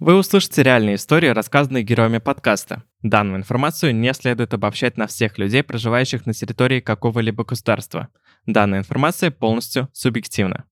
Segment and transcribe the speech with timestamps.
[0.00, 2.84] Вы услышите реальные истории, рассказанные героями подкаста.
[3.02, 8.08] Данную информацию не следует обобщать на всех людей, проживающих на территории какого-либо государства.
[8.46, 10.64] Данная информация полностью субъективна.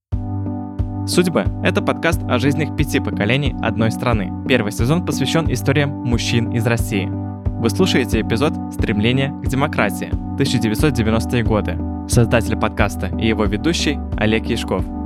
[1.07, 4.33] «Судьбы»— это подкаст о жизнях пяти поколений одной страны.
[4.49, 7.07] Первый сезон посвящен историям мужчин из России.
[7.07, 10.09] Вы слушаете эпизод «Стремление к демократии»
[10.41, 11.79] 1990-е годы.
[12.09, 14.87] Создатель подкаста и его ведущий Олег Яшков—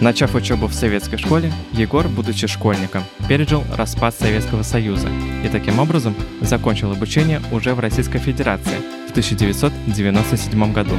[0.00, 5.08] Начав учебу в советской школе, Егор, будучи школьником, пережил распад Советского Союза
[5.44, 8.76] и таким образом закончил обучение уже в Российской Федерации
[9.08, 10.94] в 1997 году.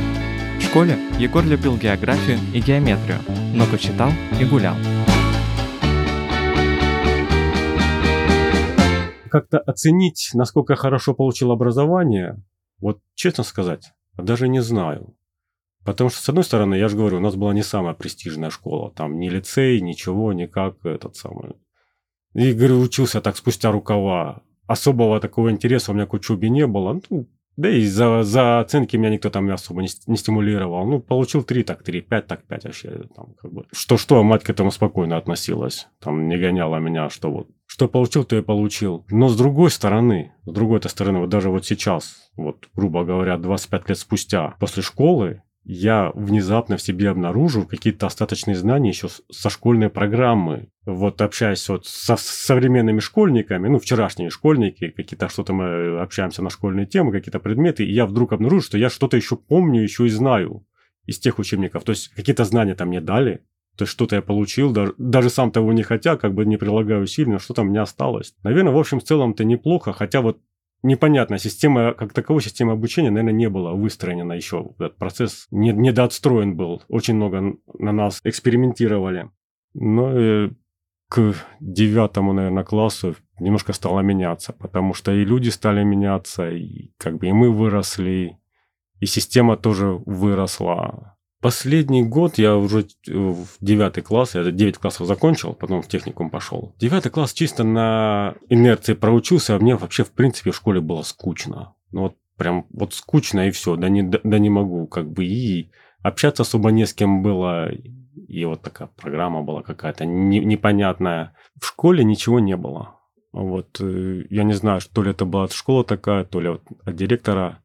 [0.59, 3.19] В школе Егор любил географию и геометрию,
[3.53, 4.75] много читал и гулял.
[9.31, 12.35] Как-то оценить, насколько хорошо получил образование,
[12.81, 15.15] вот честно сказать, даже не знаю.
[15.85, 18.91] Потому что, с одной стороны, я же говорю, у нас была не самая престижная школа.
[18.91, 21.55] Там ни лицей, ничего, никак этот самый.
[22.33, 24.43] И, говорю, учился так спустя рукава.
[24.67, 27.01] Особого такого интереса у меня к учебе не было.
[27.09, 27.27] Ну,
[27.59, 30.85] да и за, за оценки меня никто там особо не, не стимулировал.
[30.85, 33.03] Ну, получил 3, так 3, 5, так 5 вообще.
[33.13, 33.65] Там, как бы.
[33.73, 35.87] Что-что, мать к этому спокойно относилась.
[35.99, 37.49] Там не гоняла меня, что вот.
[37.65, 39.05] Что получил, то и получил.
[39.09, 43.89] Но с другой стороны, с другой-то стороны, вот даже вот сейчас, вот, грубо говоря, 25
[43.89, 45.41] лет спустя, после школы,
[45.71, 50.69] я внезапно в себе обнаружил какие-то остаточные знания еще со школьной программы.
[50.83, 56.87] Вот общаясь вот со современными школьниками, ну, вчерашние школьники, какие-то что-то мы общаемся на школьные
[56.87, 60.65] темы, какие-то предметы, и я вдруг обнаружил, что я что-то еще помню, еще и знаю
[61.05, 61.83] из тех учебников.
[61.83, 63.43] То есть какие-то знания там мне дали,
[63.77, 67.03] то есть что-то я получил, даже, даже сам того не хотя, как бы не прилагаю
[67.03, 68.33] усилий, но что-то меня осталось.
[68.41, 70.39] Наверное, в общем, в целом-то неплохо, хотя вот
[70.83, 71.37] непонятно.
[71.37, 74.71] Система, как таковой системы обучения, наверное, не была выстроена еще.
[74.79, 76.83] Этот процесс не, недоотстроен был.
[76.87, 79.29] Очень много на нас экспериментировали.
[79.73, 80.49] Но э,
[81.09, 87.17] к девятому, наверное, классу немножко стало меняться, потому что и люди стали меняться, и как
[87.17, 88.37] бы и мы выросли,
[88.99, 91.17] и система тоже выросла.
[91.41, 96.75] Последний год я уже в девятый класс, я 9 классов закончил, потом в техникум пошел.
[96.79, 101.75] Девятый класс чисто на инерции проучился, а мне вообще в принципе в школе было скучно.
[101.91, 105.71] Ну вот прям вот скучно и все, да не, да не могу как бы и
[106.01, 111.35] общаться особо не с кем было, и вот такая программа была какая-то не, непонятная.
[111.61, 112.95] В школе ничего не было.
[113.31, 117.63] Вот э, я не знаю, то ли это была школа такая, то ли от директора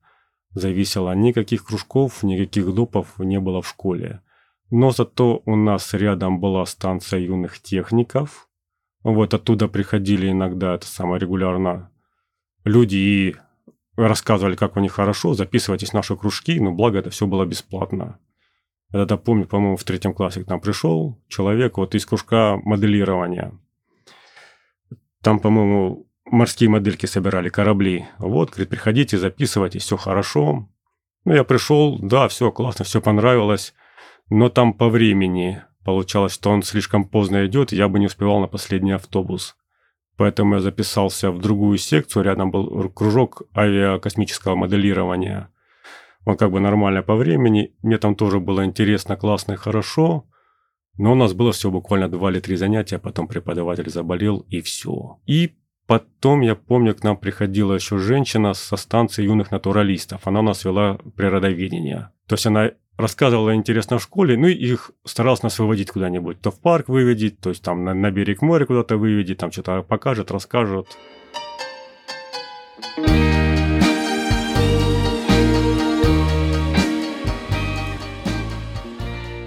[0.55, 1.15] зависело.
[1.15, 4.23] Никаких кружков, никаких допов не было в школе.
[4.71, 8.49] Но зато у нас рядом была станция юных техников.
[9.03, 11.91] Вот оттуда приходили иногда, это самое регулярно,
[12.65, 13.37] люди и
[13.97, 18.19] рассказывали, как у них хорошо, записывайтесь в наши кружки, но благо это все было бесплатно.
[18.93, 23.53] Я тогда помню, по-моему, в третьем классе к нам пришел человек вот из кружка моделирования.
[25.23, 28.07] Там, по-моему, морские модельки собирали, корабли.
[28.19, 30.69] Вот, говорит, приходите, записывайте, все хорошо.
[31.25, 33.75] Ну, я пришел, да, все классно, все понравилось.
[34.31, 38.41] Но там по времени получалось, что он слишком поздно идет, и я бы не успевал
[38.41, 39.57] на последний автобус.
[40.17, 45.51] Поэтому я записался в другую секцию, рядом был кружок авиакосмического моделирования.
[46.25, 50.27] Он как бы нормально по времени, мне там тоже было интересно, классно и хорошо.
[50.97, 55.19] Но у нас было всего буквально два или три занятия, потом преподаватель заболел и все.
[55.27, 60.27] И Потом, я помню, к нам приходила еще женщина со станции юных натуралистов.
[60.27, 62.11] Она нас вела природоведение.
[62.27, 66.41] То есть она рассказывала интересно в школе, ну и их старалась нас выводить куда-нибудь.
[66.41, 69.83] То в парк выведить, то есть там на, на берег моря куда-то выведить, там что-то
[69.83, 70.87] покажет, расскажет.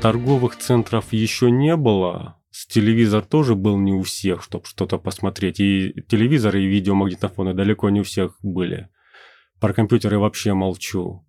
[0.01, 5.59] Торговых центров еще не было, телевизор тоже был не у всех, чтобы что-то посмотреть.
[5.59, 8.90] И телевизоры и видеомагнитофоны далеко не у всех были.
[9.59, 11.25] Про компьютеры вообще молчу.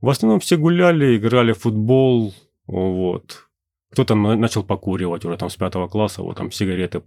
[0.00, 2.34] В основном все гуляли, играли в футбол,
[2.66, 3.48] вот.
[3.90, 7.02] Кто-то начал покуривать уже там с пятого класса, вот там сигареты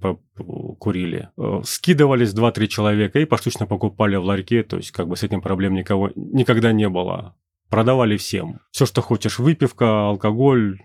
[0.79, 1.29] курили.
[1.37, 5.41] Э, скидывались 2-3 человека и поштучно покупали в ларьке, то есть как бы с этим
[5.41, 7.35] проблем никого никогда не было.
[7.69, 8.59] Продавали всем.
[8.71, 10.81] Все, что хочешь, выпивка, алкоголь,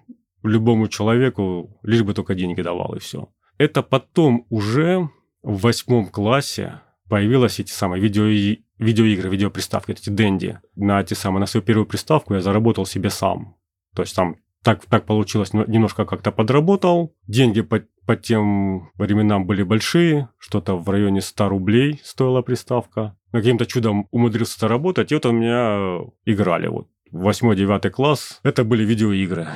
[0.48, 3.28] любому человеку, лишь бы только деньги давал и все.
[3.58, 5.08] Это потом уже
[5.42, 8.24] в восьмом классе появились эти самые видео
[8.78, 10.60] видеоигры, видеоприставки, эти Дэнди.
[10.74, 13.56] На эти самые, на свою первую приставку я заработал себе сам.
[13.94, 17.14] То есть там так, так получилось, немножко как-то подработал.
[17.28, 23.16] Деньги по, по тем временам были большие, что-то в районе 100 рублей стоила приставка.
[23.30, 29.46] Каким-то чудом умудрился заработать, и вот у меня играли вот 8-9 класс, это были видеоигры.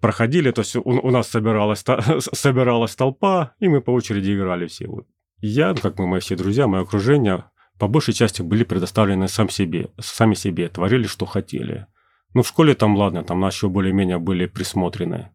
[0.00, 1.84] Проходили, то есть у, у нас собиралась,
[2.32, 4.86] собиралась толпа, и мы по очереди играли все.
[4.86, 5.06] Вот.
[5.40, 7.44] Я, ну, как мы, мои все друзья, мое окружение,
[7.78, 11.86] по большей части были предоставлены сам себе, сами себе, творили, что хотели.
[12.34, 15.30] Ну, в школе там, ладно, там нас еще более-менее были присмотрены.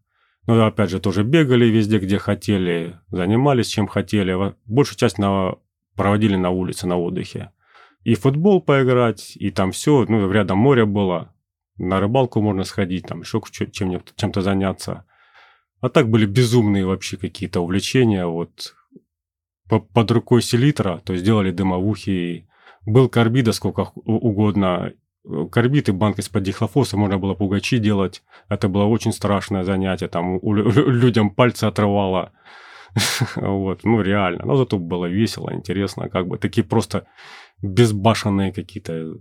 [0.48, 4.56] Но, опять же, тоже бегали везде, где хотели, занимались чем хотели.
[4.66, 5.56] Большую часть на,
[5.96, 7.52] проводили на улице, на отдыхе.
[8.04, 11.34] И футбол поиграть, и там все, ну, рядом море было.
[11.82, 13.42] На рыбалку можно сходить, там еще
[13.72, 15.04] чем- чем-то заняться.
[15.82, 18.28] А так были безумные вообще какие-то увлечения.
[18.28, 18.76] Вот
[19.68, 22.48] под рукой селитра, то есть делали дымовухи.
[22.86, 24.94] Был карбида сколько угодно.
[25.52, 28.22] Карбид и банк из-под дихлофоса можно было пугачи делать.
[28.48, 30.08] Это было очень страшное занятие.
[30.08, 32.32] Там у, людям пальцы отрывало.
[33.36, 34.46] вот, ну реально.
[34.46, 36.10] Но зато было весело, интересно.
[36.10, 37.08] Как бы такие просто
[37.64, 39.16] безбашенные какие-то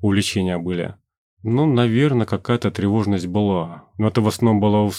[0.00, 0.96] увлечения были.
[1.44, 3.84] Ну, наверное, какая-то тревожность была.
[3.98, 4.90] Но это в основном было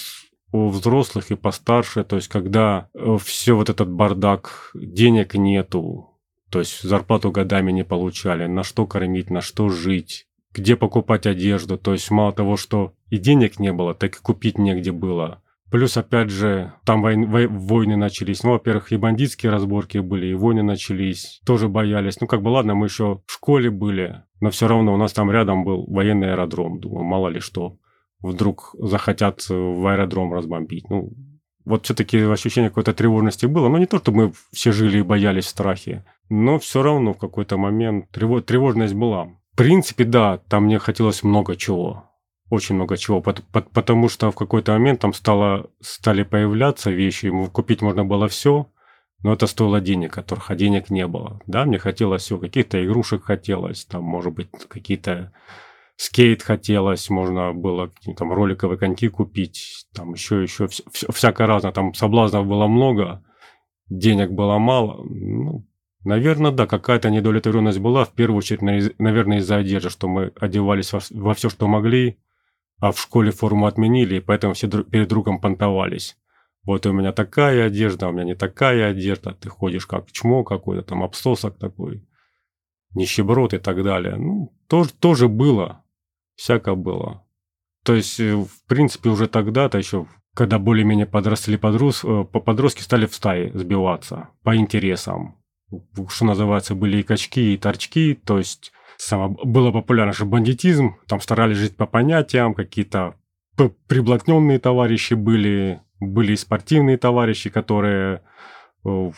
[0.52, 6.12] у взрослых и постарше, то есть когда э, все вот этот бардак, денег нету,
[6.50, 11.78] то есть зарплату годами не получали, на что кормить, на что жить, где покупать одежду,
[11.78, 15.42] то есть мало того, что и денег не было, так и купить негде было.
[15.72, 18.44] Плюс, опять же, там войны, войны начались.
[18.44, 21.42] Ну, во-первых, и бандитские разборки были, и войны начались.
[21.44, 22.22] Тоже боялись.
[22.22, 25.32] Ну, как бы, ладно, мы еще в школе были, но все равно у нас там
[25.32, 26.80] рядом был военный аэродром.
[26.80, 27.78] Думаю, мало ли что
[28.20, 30.90] вдруг захотят в аэродром разбомбить.
[30.90, 31.12] Ну,
[31.64, 33.70] вот все-таки ощущение какой-то тревожности было.
[33.70, 37.18] Но не то, что мы все жили и боялись в страхе, но все равно в
[37.18, 39.26] какой-то момент тревожность была.
[39.54, 42.10] В принципе, да, там мне хотелось много чего.
[42.52, 48.06] Очень много чего, потому что в какой-то момент там стало, стали появляться вещи, купить можно
[48.06, 48.68] было все,
[49.24, 51.42] но это стоило денег, которых а денег не было.
[51.48, 55.34] Да, мне хотелось все, каких-то игрушек хотелось, там, может быть, какие-то
[55.96, 61.94] скейт хотелось, можно было там роликовые коньки купить, там еще, еще вся, всякое разное, там
[61.94, 63.24] соблазнов было много,
[63.90, 65.66] денег было мало, ну,
[66.06, 71.00] Наверное, да, какая-то недовлетворенность была, в первую очередь, наверное, из-за одежды, что мы одевались во,
[71.10, 72.20] во все, что могли,
[72.80, 76.16] а в школе форму отменили, и поэтому все перед другом понтовались.
[76.66, 80.82] Вот у меня такая одежда, у меня не такая одежда, ты ходишь как чмо какой-то,
[80.82, 82.04] там обсосок такой,
[82.96, 84.16] нищеброд и так далее.
[84.16, 85.84] Ну, тоже, тоже было.
[86.36, 87.26] Всяко было.
[87.84, 93.06] То есть, э, в принципе, уже тогда-то еще, когда более-менее подросли подрос, э, подростки стали
[93.06, 95.38] в стае сбиваться по интересам.
[96.10, 101.22] Что называется, были и качки, и торчки, то есть само, было популярно же бандитизм, там
[101.22, 103.16] старались жить по понятиям, какие-то
[103.88, 108.22] приблотненные товарищи были, были и спортивные товарищи, которые
[108.84, 109.14] э, в,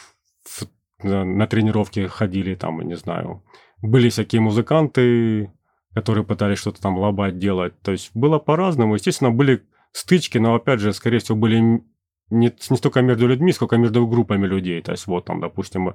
[1.03, 3.43] на тренировки ходили, там, не знаю,
[3.81, 5.51] были всякие музыканты,
[5.93, 7.79] которые пытались что-то там лобать делать.
[7.81, 8.95] То есть было по-разному.
[8.95, 11.83] Естественно, были стычки, но опять же, скорее всего, были не,
[12.29, 14.81] не столько между людьми, сколько между группами людей.
[14.81, 15.93] То есть вот там, допустим, э,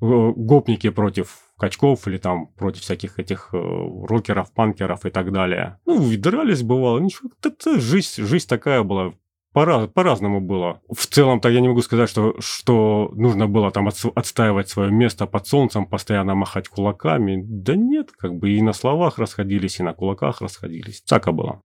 [0.00, 5.78] гопники против качков или там против всяких этих э, рокеров, панкеров и так далее.
[5.86, 6.98] Ну, дрались бывало.
[6.98, 9.14] Ничего, это жизнь, жизнь такая была
[9.52, 10.80] по- по-разному было.
[10.90, 15.46] В целом-то я не могу сказать, что, что нужно было там отстаивать свое место под
[15.46, 17.42] солнцем, постоянно махать кулаками.
[17.44, 21.02] Да нет, как бы и на словах расходились, и на кулаках расходились.
[21.04, 21.60] Цака было.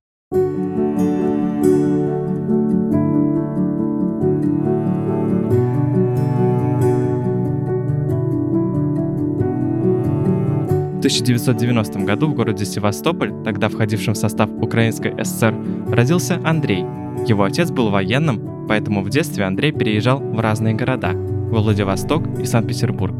[10.90, 15.56] В 1990 году в городе Севастополь, тогда входившем в состав Украинской ССР,
[15.90, 16.84] родился Андрей–
[17.30, 21.14] его отец был военным, поэтому в детстве Андрей переезжал в разные города–
[21.48, 23.16] в Владивосток и Санкт-Петербург.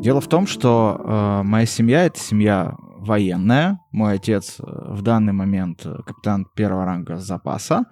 [0.00, 3.80] Дело в том, что э, моя семья это семья военная.
[3.92, 7.84] Мой отец э, в данный момент э, капитан первого ранга запаса,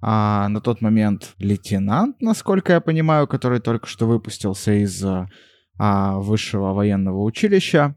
[0.00, 6.72] а на тот момент лейтенант, насколько я понимаю, который только что выпустился из а, высшего
[6.72, 7.96] военного училища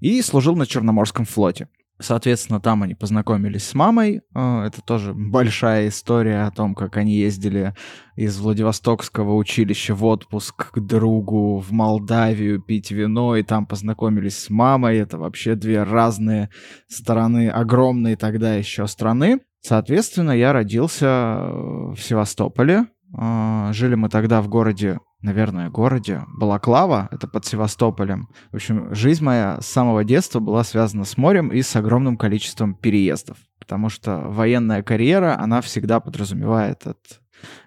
[0.00, 1.68] и служил на Черноморском флоте.
[2.00, 4.22] Соответственно, там они познакомились с мамой.
[4.34, 7.74] А, это тоже большая история о том, как они ездили
[8.16, 14.50] из Владивостокского училища в отпуск к другу в Молдавию пить вино, и там познакомились с
[14.50, 14.98] мамой.
[14.98, 16.50] Это вообще две разные
[16.88, 19.40] стороны огромные тогда еще страны.
[19.60, 22.86] Соответственно, я родился в Севастополе.
[23.16, 28.28] А, жили мы тогда в городе наверное, городе Балаклава, это под Севастополем.
[28.52, 32.74] В общем, жизнь моя с самого детства была связана с морем и с огромным количеством
[32.74, 36.98] переездов, потому что военная карьера, она всегда подразумевает от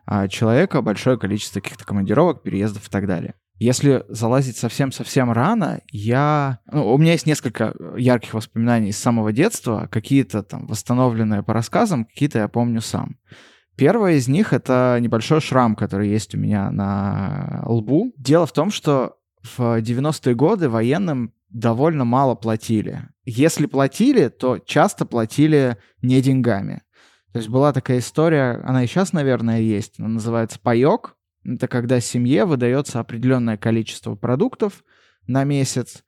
[0.06, 3.34] а, человека большое количество каких-то командировок, переездов и так далее.
[3.60, 6.60] Если залазить совсем-совсем рано, я...
[6.72, 12.06] Ну, у меня есть несколько ярких воспоминаний с самого детства, какие-то там восстановленные по рассказам,
[12.06, 13.18] какие-то я помню сам.
[13.78, 18.12] Первое из них— это небольшой шрам, который есть у меня на лбу.
[18.18, 23.08] Дело в том, что в 90-е годы военным довольно мало платили.
[23.24, 26.82] Если платили, то часто платили не деньгами.
[27.34, 31.16] То есть была такая история, она и сейчас, наверное, есть, она называется «паёк».
[31.46, 34.84] Это когда семье выдается определенное количество продуктов
[35.28, 36.04] на месяц,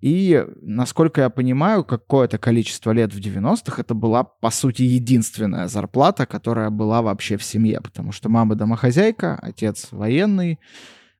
[0.00, 6.26] и, насколько я понимаю, какое-то количество лет в 90-х это была, по сути, единственная зарплата,
[6.26, 10.58] которая была вообще в семье, потому что мама домохозяйка, отец военный,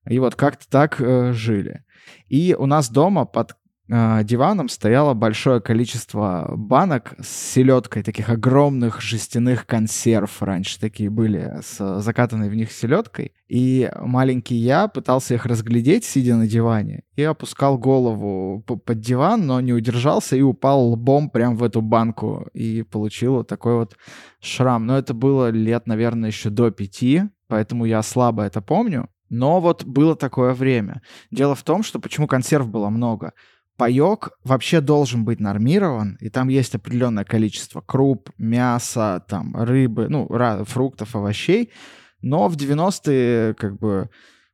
[0.06, 1.84] и вот как-то так э, жили.
[2.28, 9.66] И у нас дома под диваном стояло большое количество банок с селедкой, таких огромных жестяных
[9.66, 10.42] консерв.
[10.42, 13.32] Раньше такие были, с закатанной в них селедкой.
[13.46, 19.60] И маленький я пытался их разглядеть, сидя на диване, и опускал голову под диван, но
[19.60, 22.48] не удержался и упал лбом прямо в эту банку.
[22.54, 23.98] И получил вот такой вот
[24.40, 24.86] шрам.
[24.86, 29.10] Но это было лет, наверное, еще до пяти, поэтому я слабо это помню.
[29.30, 31.02] Но вот было такое время.
[31.30, 33.32] Дело в том, что почему консерв было много.
[33.76, 40.28] Паёк вообще должен быть нормирован, и там есть определенное количество круп, мяса, там, рыбы, ну,
[40.64, 41.70] фруктов, овощей.
[42.22, 44.08] Но в 90-е, как бы,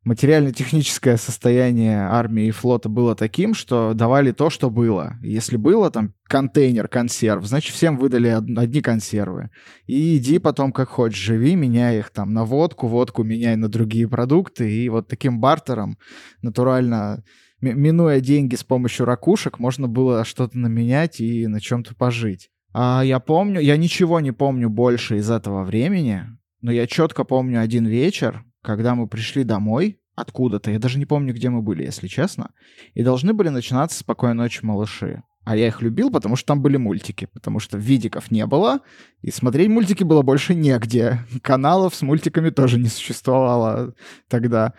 [0.05, 5.17] материально-техническое состояние армии и флота было таким, что давали то, что было.
[5.23, 9.51] Если было там контейнер консерв, значит, всем выдали одни консервы.
[9.87, 14.09] И иди потом как хочешь, живи, меняй их там на водку, водку меняй на другие
[14.09, 14.71] продукты.
[14.71, 15.99] И вот таким бартером
[16.41, 17.23] натурально
[17.61, 22.51] минуя деньги с помощью ракушек, можно было что-то наменять и на чем-то пожить.
[22.73, 26.25] А я помню, я ничего не помню больше из этого времени,
[26.61, 31.35] но я четко помню один вечер, когда мы пришли домой откуда-то, я даже не помню,
[31.35, 32.51] где мы были, если честно,
[32.95, 35.23] и должны были начинаться «Спокойной ночи, малыши».
[35.45, 38.81] А я их любил, потому что там были мультики, потому что видиков не было,
[39.23, 41.21] и смотреть мультики было больше негде.
[41.43, 43.95] Каналов с мультиками тоже не существовало
[44.29, 44.75] тогда,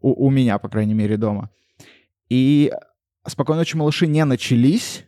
[0.00, 1.50] у, у меня, по крайней мере, дома.
[2.28, 2.72] И
[3.26, 5.04] «Спокойной ночи, малыши» не начались,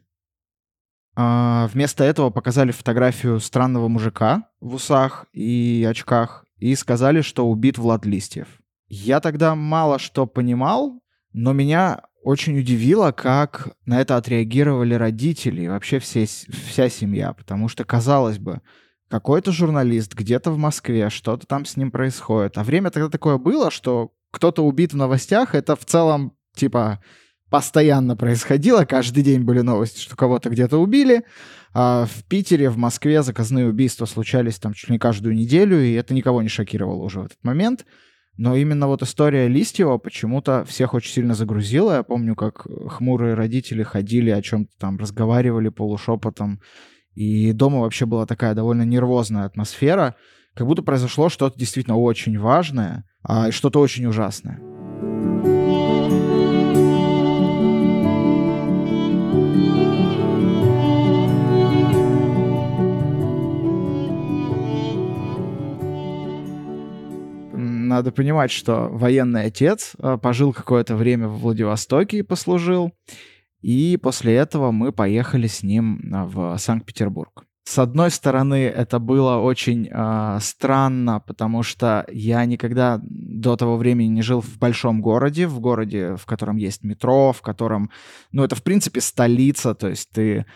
[1.16, 7.78] а, вместо этого показали фотографию странного мужика в усах и очках и сказали, что убит
[7.78, 8.48] Влад Листьев.
[8.88, 11.00] Я тогда мало что понимал,
[11.32, 17.68] но меня очень удивило, как на это отреагировали родители и вообще все, вся семья, потому
[17.68, 18.60] что, казалось бы,
[19.08, 22.58] какой-то журналист где-то в Москве, что-то там с ним происходит.
[22.58, 27.00] А время тогда такое было, что кто-то убит в новостях, это в целом, типа,
[27.50, 31.24] постоянно происходило, каждый день были новости, что кого-то где-то убили.
[31.72, 35.92] А в Питере, в Москве заказные убийства случались там чуть ли не каждую неделю, и
[35.92, 37.84] это никого не шокировало уже в этот момент.
[38.38, 41.96] Но именно вот история Листьева почему-то всех очень сильно загрузила.
[41.96, 46.60] Я помню, как хмурые родители ходили, о чем-то там разговаривали полушепотом.
[47.14, 50.16] И дома вообще была такая довольно нервозная атмосфера,
[50.54, 54.75] как будто произошло что-то действительно очень важное а, и что-то очень ужасное.
[67.96, 72.92] Надо понимать, что военный отец э, пожил какое-то время в Владивостоке и послужил,
[73.62, 77.44] и после этого мы поехали с ним э, в Санкт-Петербург.
[77.64, 84.08] С одной стороны, это было очень э, странно, потому что я никогда до того времени
[84.08, 87.90] не жил в большом городе, в городе, в котором есть метро, в котором,
[88.30, 90.46] ну, это в принципе столица, то есть ты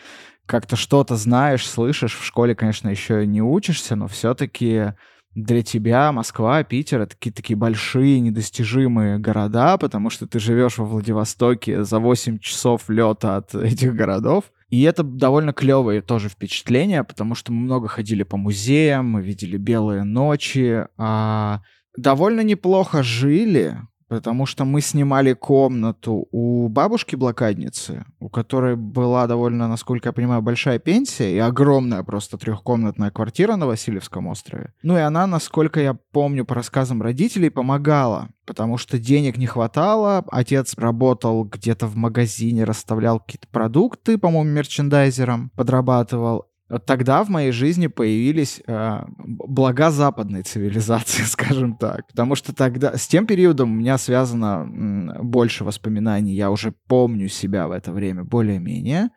[0.46, 2.16] как-то что-то знаешь, слышишь.
[2.16, 4.92] В школе, конечно, еще не учишься, но все-таки
[5.34, 10.84] для тебя Москва, Питер— это такие, такие большие, недостижимые города, потому что ты живешь во
[10.84, 14.44] Владивостоке за 8 часов лета от этих городов.
[14.70, 19.56] И это довольно клевое тоже впечатление, потому что мы много ходили по музеям, мы видели
[19.56, 21.60] белые ночи, а
[21.96, 23.76] довольно неплохо жили,
[24.10, 30.80] Потому что мы снимали комнату у бабушки-блокадницы, у которой была довольно, насколько я понимаю, большая
[30.80, 34.72] пенсия и огромная просто трехкомнатная квартира на Васильевском острове.
[34.82, 40.24] Ну и она, насколько я помню по рассказам родителей, помогала, потому что денег не хватало.
[40.32, 46.49] Отец работал где-то в магазине, расставлял какие-то продукты, по-моему, мерчендайзером подрабатывал.
[46.78, 52.06] Тогда в моей жизни появились э, блага западной цивилизации, скажем так.
[52.06, 56.34] Потому что тогда, с тем периодом у меня связано м, больше воспоминаний.
[56.34, 59.10] Я уже помню себя в это время более-менее.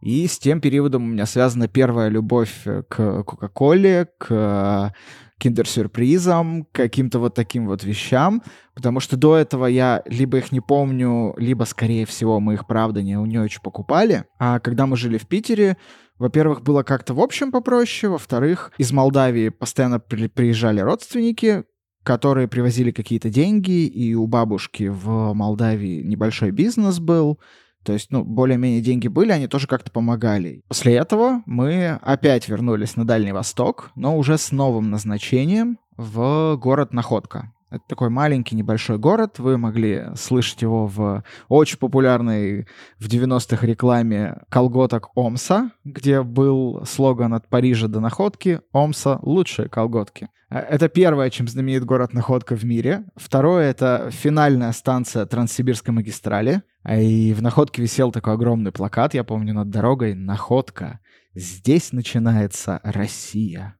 [0.00, 4.94] И с тем периодом у меня связана первая любовь к Кока-Коле, к
[5.40, 8.42] киндер-сюрпризам, каким-то вот таким вот вещам,
[8.74, 13.02] потому что до этого я либо их не помню, либо, скорее всего, мы их, правда,
[13.02, 14.24] не, не очень покупали.
[14.38, 15.76] А когда мы жили в Питере,
[16.18, 21.64] во-первых, было как-то в общем попроще, во-вторых, из Молдавии постоянно при приезжали родственники,
[22.02, 27.40] которые привозили какие-то деньги, и у бабушки в Молдавии небольшой бизнес был,
[27.82, 30.62] то есть, ну, более-менее деньги были, они тоже как-то помогали.
[30.68, 36.92] После этого мы опять вернулись на Дальний Восток, но уже с новым назначением в город
[36.92, 37.52] Находка.
[37.70, 39.38] Это такой маленький небольшой город.
[39.38, 42.66] Вы могли слышать его в очень популярной
[42.98, 50.28] в 90-х рекламе колготок Омса, где был слоган от Парижа до Находки «Омса– лучшие колготки».
[50.50, 53.04] Э, это первое, чем знаменит город Находка в мире.
[53.16, 56.62] Второе— это финальная станция Транссибирской магистрали.
[56.88, 61.00] И в Находке висел такой огромный плакат, я помню, над дорогой «Находка.
[61.34, 63.76] Здесь начинается Россия».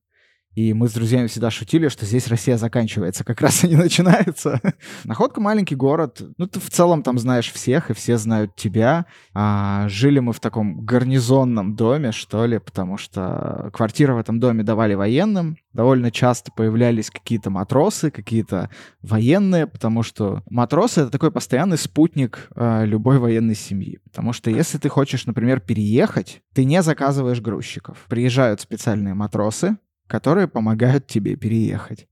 [0.55, 4.61] И мы с друзьями всегда шутили, что здесь Россия заканчивается, как раз и не начинается.
[5.05, 6.23] Находка маленький город.
[6.39, 9.07] Ну, ты в целом там знаешь всех, и все знают тебя.
[9.33, 14.65] А, жили мы в таком гарнизонном доме, что ли, потому что квартиры в этом доме
[14.65, 15.57] давали военным.
[15.73, 18.71] Довольно часто появлялись какие-то матросы, какие-то
[19.03, 24.01] военные, потому что матросы— это такой постоянный спутник а, любой военной семьи.
[24.03, 28.05] Потому что если ты хочешь, например, переехать, ты не заказываешь грузчиков.
[28.09, 29.79] Приезжают специальные матросы,
[30.11, 32.09] которые помогают тебе переехать.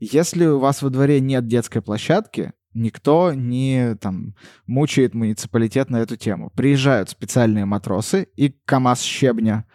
[0.00, 4.34] Если у вас во дворе нет детской площадки, никто не там
[4.66, 6.50] мучает муниципалитет на эту тему.
[6.56, 9.66] Приезжают специальные матросы и КАМАЗ щебня,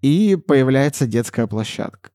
[0.00, 2.10] и появляется детская площадка.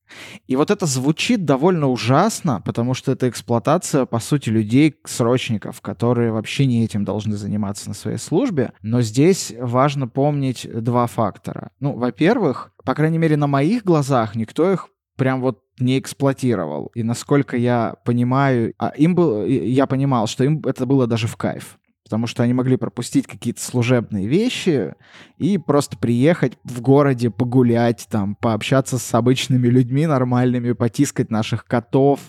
[0.47, 6.31] И вот это звучит довольно ужасно, потому что это эксплуатация, по сути, людей, срочников, которые
[6.31, 8.73] вообще не этим должны заниматься на своей службе.
[8.81, 11.71] Но здесь важно помнить два фактора.
[11.79, 14.87] Ну, во-первых, по крайней мере, на моих глазах никто их
[15.17, 16.91] прям вот не эксплуатировал.
[16.95, 21.35] И насколько я понимаю, а им был, я понимал, что им это было даже в
[21.35, 24.93] кайф потому что они могли пропустить какие-то служебные вещи
[25.37, 32.19] и просто приехать в городе, погулять, там, пообщаться с обычными людьми нормальными, потискать наших котов,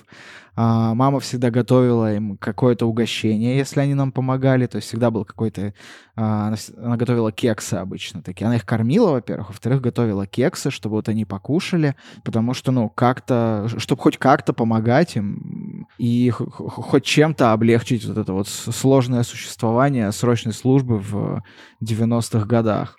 [0.57, 4.67] а, мама всегда готовила им какое-то угощение, если они нам помогали.
[4.67, 5.75] То есть всегда был какой-то...
[6.17, 8.47] А, она, она готовила кексы обычно такие.
[8.47, 9.49] Она их кормила, во-первых.
[9.49, 11.97] Во-вторых, готовила кексы, чтобы вот они покушали.
[12.25, 13.69] Потому что, ну, как-то...
[13.79, 20.53] Чтобы хоть как-то помогать им и хоть чем-то облегчить вот это вот сложное существование срочной
[20.53, 21.43] службы в
[21.83, 22.99] 90-х годах.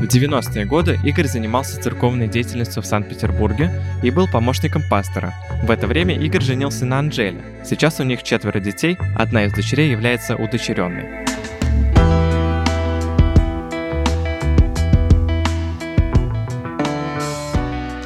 [0.00, 3.70] В 90-е годы Игорь занимался церковной деятельностью в Санкт-Петербурге
[4.02, 5.34] и был помощником пастора.
[5.62, 7.42] В это время Игорь женился на Анжеле.
[7.66, 11.26] Сейчас у них четверо детей, одна из дочерей является удочеренной.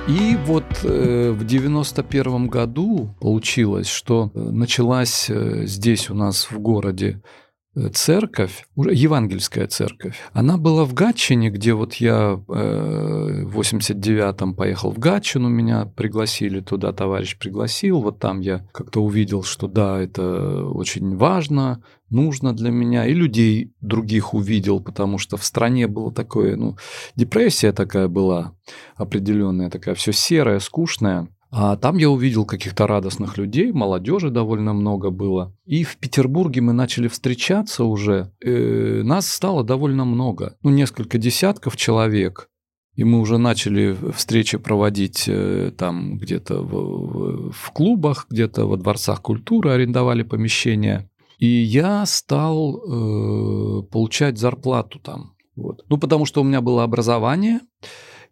[0.09, 6.59] И вот э, в 91 году получилось, что э, началась э, здесь у нас в
[6.59, 7.23] городе
[7.93, 14.99] церковь, евангельская церковь, она была в Гатчине, где вот я э, в 89-м поехал в
[14.99, 21.17] Гатчину, меня пригласили туда, товарищ пригласил, вот там я как-то увидел, что да, это очень
[21.17, 26.77] важно, нужно для меня, и людей других увидел, потому что в стране было такое, ну,
[27.17, 28.55] депрессия такая была
[28.97, 31.29] определенная, такая все серая, скучная.
[31.57, 35.57] А там я увидел каких-то радостных людей, молодежи довольно много было.
[35.67, 38.33] И в Петербурге мы начали встречаться уже.
[38.45, 42.49] Э, нас стало довольно много, ну несколько десятков человек.
[42.97, 49.23] И мы уже начали встречи проводить э, там где-то в, в клубах, где-то во дворцах
[49.23, 51.09] культуры арендовали помещения.
[51.39, 55.35] И я стал э, получать зарплату там.
[55.55, 55.85] Вот.
[55.89, 57.61] Ну, потому что у меня было образование,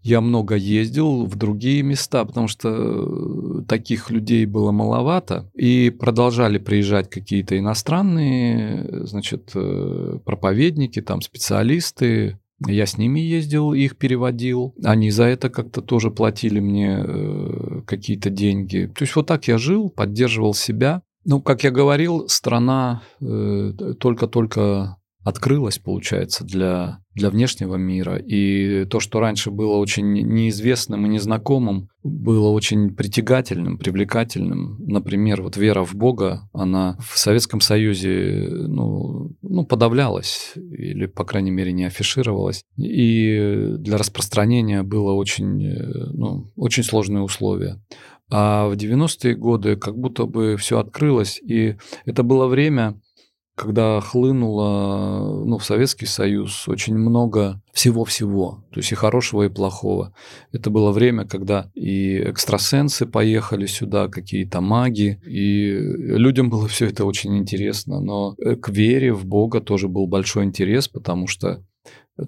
[0.03, 5.51] я много ездил в другие места, потому что э, таких людей было маловато.
[5.55, 13.97] И продолжали приезжать какие-то иностранные, значит, э, проповедники, там специалисты, я с ними ездил, их
[13.97, 14.75] переводил.
[14.85, 18.91] Они за это как-то тоже платили мне э, какие-то деньги.
[18.95, 21.03] То есть вот так я жил, поддерживал себя.
[21.25, 28.17] Ну, как я говорил, страна э, только-только открылась, получается, для, для внешнего мира.
[28.17, 34.77] И то, что раньше было очень неизвестным и незнакомым, было очень притягательным, привлекательным.
[34.87, 41.53] Например, вот вера в Бога, она в Советском Союзе ну, ну, подавлялась или, по крайней
[41.53, 42.65] мере, не афишировалась.
[42.77, 45.73] И для распространения было очень,
[46.13, 47.81] ну, очень сложные условия.
[48.35, 52.99] А в 90-е годы как будто бы все открылось, и это было время,
[53.55, 60.15] когда хлынуло ну, в Советский Союз очень много всего-всего, то есть и хорошего, и плохого.
[60.53, 67.05] Это было время, когда и экстрасенсы поехали сюда, какие-то маги, и людям было все это
[67.05, 71.63] очень интересно, но к вере в Бога тоже был большой интерес, потому что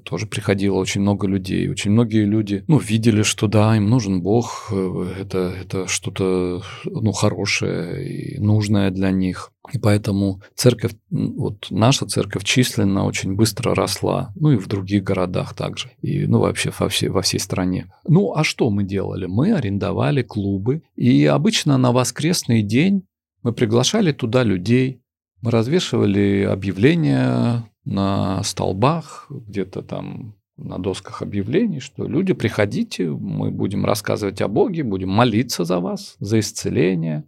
[0.05, 1.69] тоже приходило очень много людей.
[1.69, 7.13] Очень многие люди, ну, видели, что да, им нужен Бог, э, это, это что-то, ну,
[7.13, 9.53] хорошее и нужное для них.
[9.73, 15.55] И поэтому церковь, вот наша церковь численно очень быстро росла, ну и в других городах
[15.55, 17.91] также, и ну вообще во всей, во всей стране.
[18.07, 19.25] Ну а что мы делали?
[19.25, 23.07] Мы арендовали клубы, и обычно на воскресный день
[23.43, 25.01] мы приглашали туда людей,
[25.41, 33.85] мы развешивали объявления на столбах, где-то там на досках объявлений, что люди, приходите, мы будем
[33.85, 37.25] рассказывать о Боге, будем молиться за вас, за исцеление,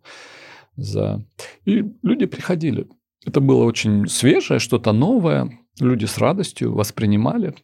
[0.76, 1.24] за...
[1.64, 2.86] И люди приходили.
[3.24, 5.50] Это было очень свежее, что-то новое.
[5.80, 7.54] Люди с радостью воспринимали.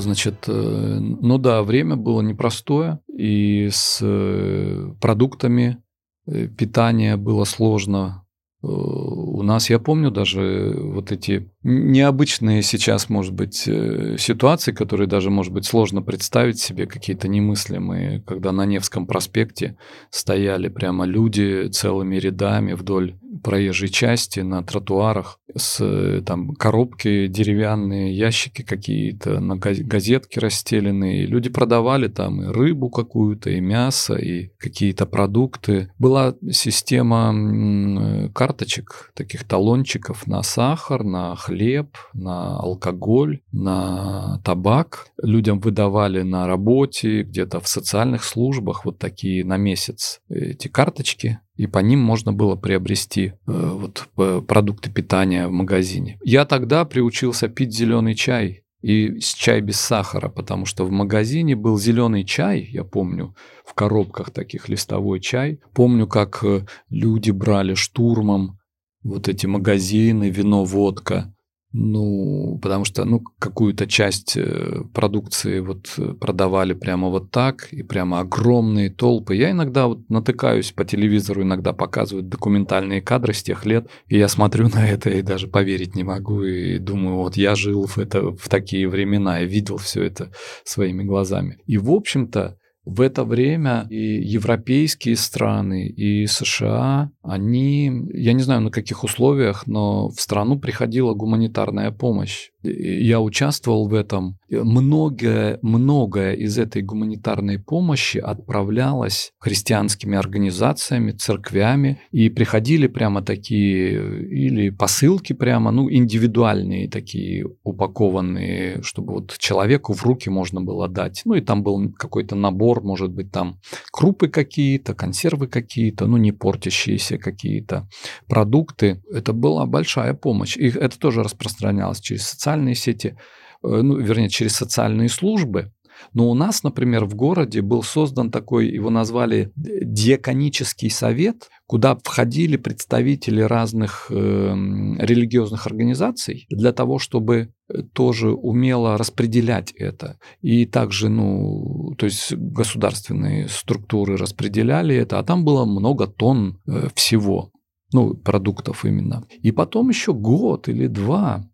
[0.00, 5.82] Значит, э, ну да, время было непростое, и с э, продуктами
[6.26, 8.20] э, питания было сложно.
[8.66, 15.52] У нас, я помню, даже вот эти необычные сейчас, может быть, ситуации, которые даже, может
[15.52, 19.76] быть, сложно представить себе, какие-то немыслимые, когда на Невском проспекте
[20.08, 28.62] стояли прямо люди целыми рядами вдоль проезжей части на тротуарах с там коробки деревянные, ящики
[28.62, 31.26] какие-то, на газетки расстеленные.
[31.26, 35.90] Люди продавали там и рыбу какую-то, и мясо, и какие-то продукты.
[35.98, 45.08] Была система карточек, таких талончиков на сахар, на хлеб, на алкоголь, на табак.
[45.22, 51.66] Людям выдавали на работе, где-то в социальных службах вот такие на месяц эти карточки и
[51.66, 54.08] по ним можно было приобрести э, вот,
[54.46, 56.18] продукты питания в магазине.
[56.24, 61.78] Я тогда приучился пить зеленый чай и чай без сахара, потому что в магазине был
[61.78, 65.60] зеленый чай, я помню, в коробках таких листовой чай.
[65.72, 68.58] Помню, как э, люди брали штурмом
[69.02, 71.34] вот эти магазины, вино, водка.
[71.76, 77.82] Ну, потому что, ну, какую-то часть э, продукции вот э, продавали прямо вот так, и
[77.82, 79.34] прямо огромные толпы.
[79.34, 84.28] Я иногда вот натыкаюсь по телевизору, иногда показывают документальные кадры с тех лет, и я
[84.28, 88.30] смотрю на это и даже поверить не могу, и думаю, вот я жил в, это,
[88.30, 90.30] в такие времена, и видел все это
[90.62, 91.58] своими глазами.
[91.66, 98.60] И, в общем-то, в это время и европейские страны, и США, они, я не знаю
[98.60, 104.38] на каких условиях, но в страну приходила гуманитарная помощь я участвовал в этом.
[104.50, 114.70] Многое, многое из этой гуманитарной помощи отправлялось христианскими организациями, церквями, и приходили прямо такие или
[114.70, 121.22] посылки прямо, ну, индивидуальные такие, упакованные, чтобы вот человеку в руки можно было дать.
[121.24, 123.60] Ну, и там был какой-то набор, может быть, там
[123.92, 127.88] крупы какие-то, консервы какие-то, ну, не портящиеся какие-то
[128.28, 129.02] продукты.
[129.12, 130.56] Это была большая помощь.
[130.56, 133.16] И это тоже распространялось через социальные социальные сети,
[133.62, 135.72] э, ну, вернее, через социальные службы.
[136.12, 142.56] Но у нас, например, в городе был создан такой, его назвали диаконический совет, куда входили
[142.56, 147.48] представители разных э, религиозных организаций для того, чтобы
[147.92, 150.18] тоже умело распределять это.
[150.42, 156.88] И также, ну, то есть государственные структуры распределяли это, а там было много тонн э,
[156.94, 157.50] всего
[157.94, 159.24] ну, продуктов именно.
[159.42, 161.44] И потом еще год или два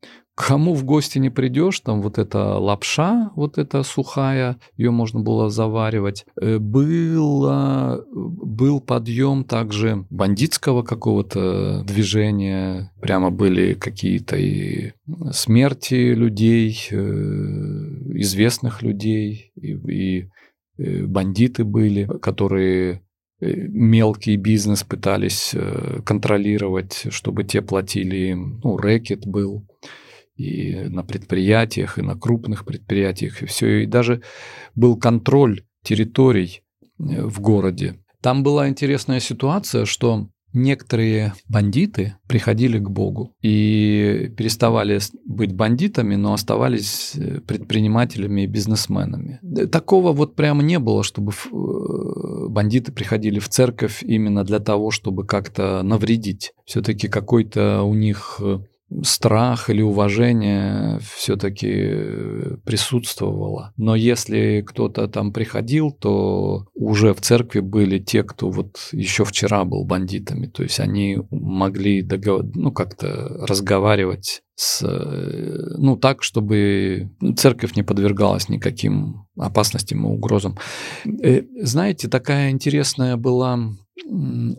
[0.40, 5.50] кому в гости не придешь, там вот эта лапша, вот эта сухая, ее можно было
[5.50, 6.24] заваривать.
[6.40, 14.92] Э, было, был подъем также бандитского какого-то движения, прямо были какие-то и
[15.30, 16.96] смерти людей, э,
[18.14, 20.28] известных людей, и, и
[20.78, 23.02] э, бандиты были, которые
[23.42, 25.54] мелкий бизнес пытались
[26.04, 28.60] контролировать, чтобы те платили им.
[28.62, 29.64] Ну, рэкет был
[30.40, 33.82] и на предприятиях, и на крупных предприятиях, и все.
[33.82, 34.22] И даже
[34.74, 36.62] был контроль территорий
[36.98, 38.00] э, в городе.
[38.22, 46.32] Там была интересная ситуация, что некоторые бандиты приходили к Богу и переставали быть бандитами, но
[46.32, 49.40] оставались э, предпринимателями и бизнесменами.
[49.42, 51.32] Э, такого вот прямо не было, чтобы
[52.48, 56.52] бандиты приходили в церковь именно для того, чтобы как-то навредить.
[56.64, 58.40] Все-таки какой-то у них
[59.02, 63.72] страх или уважение все-таки присутствовало.
[63.76, 69.64] Но если кто-то там приходил, то уже в церкви были те, кто вот еще вчера
[69.64, 70.46] был бандитами.
[70.46, 72.44] То есть они могли договор...
[72.54, 74.82] ну, как-то разговаривать с,
[75.78, 80.58] ну, так, чтобы церковь не подвергалась никаким опасностям и угрозам.
[81.22, 83.58] Э, знаете, такая интересная была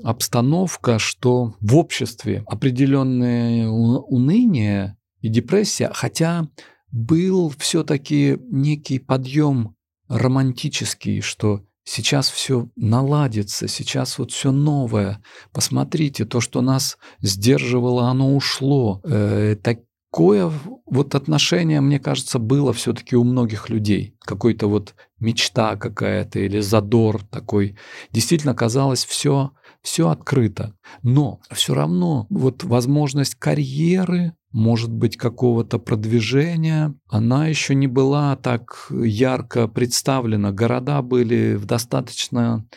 [0.04, 6.48] обстановка, что в обществе определенное уныние и депрессия, хотя
[6.92, 9.76] был все-таки некий подъем
[10.08, 15.22] романтический, что сейчас все наладится, сейчас вот все новое.
[15.52, 19.02] Посмотрите, то, что нас сдерживало, оно ушло.
[19.04, 19.80] Э, так,
[20.12, 20.52] Такое
[20.86, 24.18] вот отношение, мне кажется, было все-таки у многих людей.
[24.20, 27.78] Какой-то вот мечта какая-то или задор такой.
[28.12, 30.76] Действительно казалось все, все открыто.
[31.02, 38.88] Но все равно вот возможность карьеры, может быть, какого-то продвижения, она еще не была так
[38.92, 40.52] ярко представлена.
[40.52, 42.68] Города были в достаточно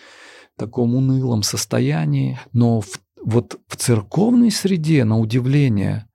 [0.57, 6.07] таком унылом состоянии, но в, вот в церковной среде, на удивление,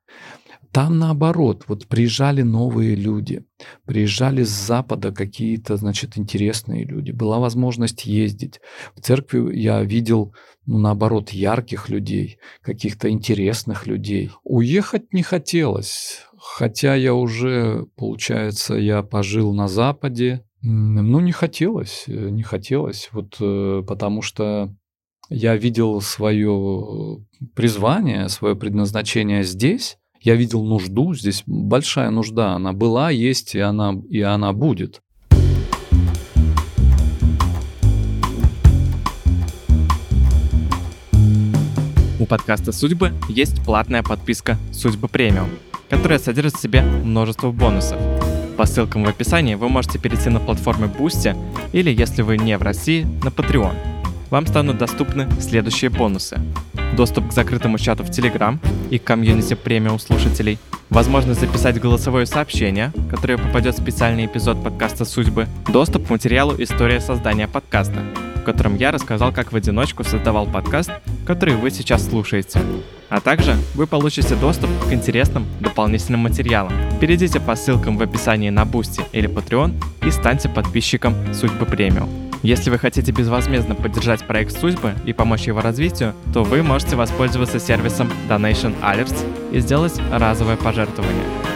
[0.72, 3.44] там наоборот, вот приезжали новые люди,
[3.86, 7.12] приезжали с Запада какие-то, значит, интересные люди.
[7.12, 8.60] Была возможность ездить.
[8.96, 10.34] В церкви я видел,
[10.66, 14.32] ну, наоборот, ярких людей, каких-то интересных людей.
[14.44, 20.46] Уехать не хотелось, хотя я уже, получается, я пожил на Западе.
[20.62, 24.76] Ну, не хотелось, э, не хотелось, вот э, потому что
[25.30, 27.24] я видел свое
[27.56, 33.96] призвание, свое предназначение здесь, я видел нужду, здесь большая нужда, она была, есть, и она,
[34.10, 35.02] и она будет.
[42.20, 45.50] У подкаста «Судьбы» есть платная подписка «Судьба премиум»,
[45.90, 47.98] которая содержит в себе множество бонусов.
[48.58, 51.34] По ссылкам в описании вы можете перейти на платформы Boosty
[51.72, 53.74] или, если вы не в России, на Patreon.
[54.30, 56.42] Вам станут доступны следующие бонусы
[56.96, 58.58] доступ к закрытому чату в Telegram
[58.90, 65.06] и к комьюнити премиум слушателей, возможность записать голосовое сообщение, которое попадет в специальный эпизод подкаста
[65.06, 68.04] «Судьбы», доступ к материалу «История создания подкаста»,
[68.52, 70.92] котором я рассказал, как в одиночку создавал подкаст,
[71.28, 72.60] который вы сейчас слушаете.
[73.08, 76.74] А также вы получите доступ к интересным дополнительным материалам.
[77.00, 82.10] Перейдите по ссылкам в описании на Boosty или Patreon и станьте подписчиком Судьбы Премиум.
[82.42, 87.60] Если вы хотите безвозмездно поддержать проект «Судьбы» и помочь его развитию, то вы можете воспользоваться
[87.60, 91.49] сервисом Donation Alerts и сделать разовое пожертвование.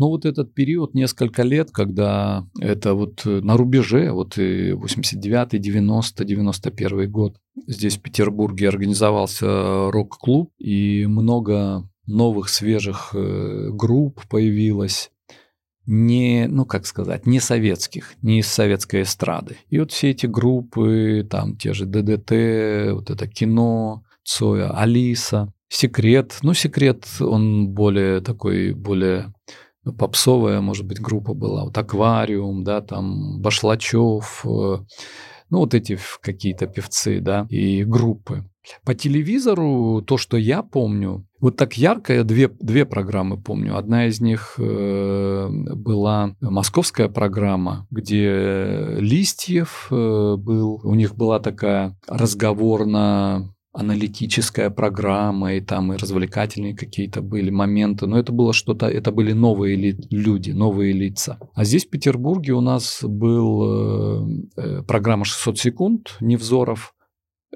[0.00, 6.24] Но вот этот период, несколько лет, когда это вот э, на рубеже, вот 89-й, 90
[6.24, 7.36] 91 год,
[7.66, 15.10] здесь в Петербурге организовался рок-клуб, и много новых свежих э, групп появилось
[15.84, 19.58] не, ну как сказать, не советских, не из советской эстрады.
[19.68, 26.38] И вот все эти группы, там те же ДДТ, вот это кино, Цоя, Алиса, Секрет.
[26.42, 29.32] Ну, Секрет, он более такой, более
[29.98, 34.78] попсовая, может быть, группа была, вот «Аквариум», да, там Башлачев, э,
[35.50, 38.44] ну, вот эти какие-то певцы, да, и группы.
[38.84, 43.76] По телевизору то, что я помню, вот так ярко я две, две программы помню.
[43.76, 50.80] Одна из них э, была московская программа, где Листьев э, был.
[50.84, 58.18] У них была такая разговорно аналитическая программа, и там и развлекательные какие-то были моменты, но
[58.18, 61.38] это было что-то, это были новые ли, люди, новые лица.
[61.54, 66.94] А здесь в Петербурге у нас был э, э программа 600 секунд Невзоров,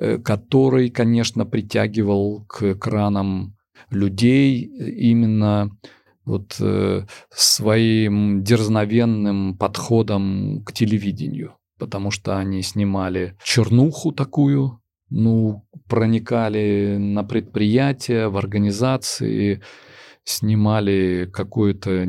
[0.00, 3.56] э, который, конечно, притягивал к экранам
[3.90, 5.70] людей именно
[6.24, 14.80] вот э, своим дерзновенным подходом к телевидению, потому что они снимали чернуху такую,
[15.14, 19.62] ну, проникали на предприятия, в организации,
[20.24, 22.04] снимали какое-то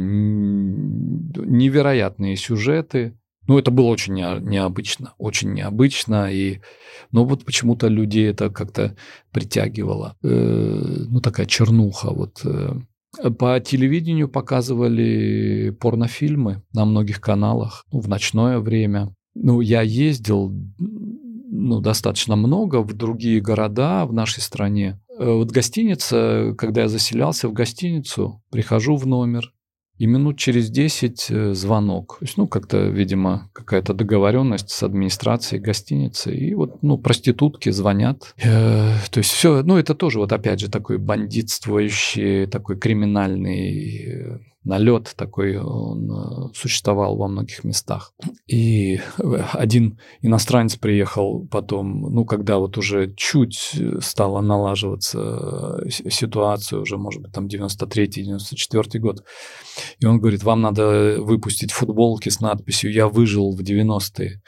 [1.46, 3.18] невероятные сюжеты.
[3.48, 6.62] Ну, это было очень необычно, очень необычно, и,
[7.12, 8.96] ну, вот почему-то людей это как-то
[9.32, 10.16] притягивало.
[10.24, 12.42] Э, ну, такая чернуха, вот.
[12.44, 12.74] Э.
[13.38, 19.14] По телевидению показывали порнофильмы на многих каналах, ну, в ночное время.
[19.36, 20.52] Ну, я ездил
[21.56, 25.00] ну, достаточно много в другие города в нашей стране.
[25.18, 29.52] Э, вот гостиница, когда я заселялся в гостиницу, прихожу в номер,
[29.98, 32.18] И минут через 10 э, звонок.
[32.20, 36.36] То есть, ну, как-то, видимо, какая-то договоренность с администрацией гостиницы.
[36.36, 38.36] И вот, ну, проститутки звонят.
[38.44, 44.40] Э, то есть все, ну, это тоже вот опять же такой бандитствующий, такой криминальный э,
[44.66, 48.14] налет такой, он э, существовал во многих местах.
[48.48, 49.00] И
[49.54, 57.22] один иностранец приехал потом, ну, когда вот уже чуть стала налаживаться э, ситуация, уже, может
[57.22, 59.24] быть, там 93-94 год,
[60.00, 64.42] и он говорит, вам надо выпустить футболки с надписью «Я выжил в 90-е».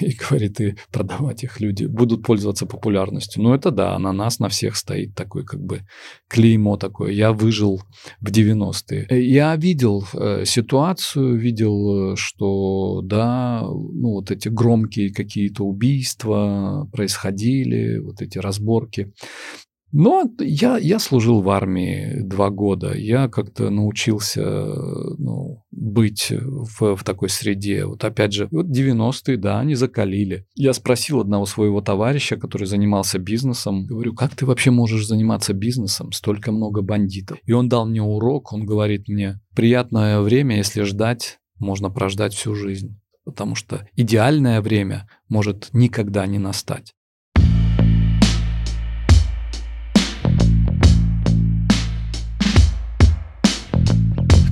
[0.00, 3.42] И говорит, и продавать их люди будут пользоваться популярностью.
[3.42, 5.82] Ну, это да, на нас, на всех стоит такой как бы
[6.28, 7.12] клеймо такое.
[7.12, 7.82] Я выжил
[8.20, 9.06] в 90-е.
[9.08, 16.88] Э, я видел э, ситуацию, видел, э, что да, ну, вот эти громкие какие-то убийства
[16.92, 19.12] происходили, вот эти разборки.
[19.96, 22.94] Но я, я служил в армии два года.
[22.96, 27.84] Я как-то научился ну, быть в, в такой среде.
[27.84, 30.46] Вот опять же, вот 90-е, да, они закалили.
[30.56, 36.10] Я спросил одного своего товарища, который занимался бизнесом, говорю, как ты вообще можешь заниматься бизнесом?
[36.10, 37.38] Столько много бандитов.
[37.44, 42.56] И он дал мне урок, он говорит мне, приятное время, если ждать, можно прождать всю
[42.56, 43.00] жизнь.
[43.24, 46.94] Потому что идеальное время может никогда не настать.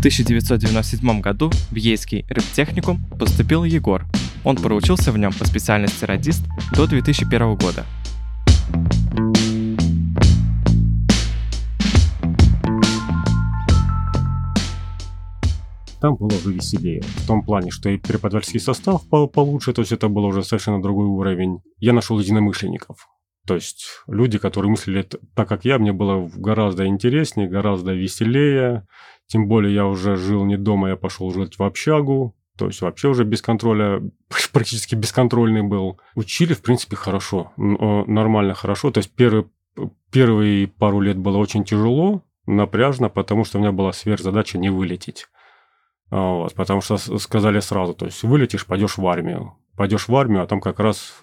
[0.02, 4.04] 1997 году в Ейский рэптехникум поступил Егор.
[4.42, 6.42] Он проучился в нем по специальности радист
[6.74, 7.86] до 2001 года.
[16.00, 17.00] Там было уже веселее.
[17.02, 21.06] В том плане, что и преподавательский состав получше, то есть это был уже совершенно другой
[21.06, 21.60] уровень.
[21.78, 23.06] Я нашел единомышленников.
[23.46, 28.86] То есть люди, которые мыслили так, как я, мне было гораздо интереснее, гораздо веселее.
[29.26, 32.34] Тем более я уже жил не дома, я пошел жить в общагу.
[32.58, 34.02] То есть вообще уже без контроля,
[34.52, 35.98] практически бесконтрольный был.
[36.14, 38.90] Учили, в принципе, хорошо, нормально хорошо.
[38.90, 39.46] То есть первый,
[40.10, 45.26] первые пару лет было очень тяжело, напряжно, потому что у меня была сверхзадача не вылететь.
[46.10, 49.54] Вот, потому что сказали сразу, то есть вылетишь, пойдешь в армию.
[49.76, 51.18] Пойдешь в армию, а там как раз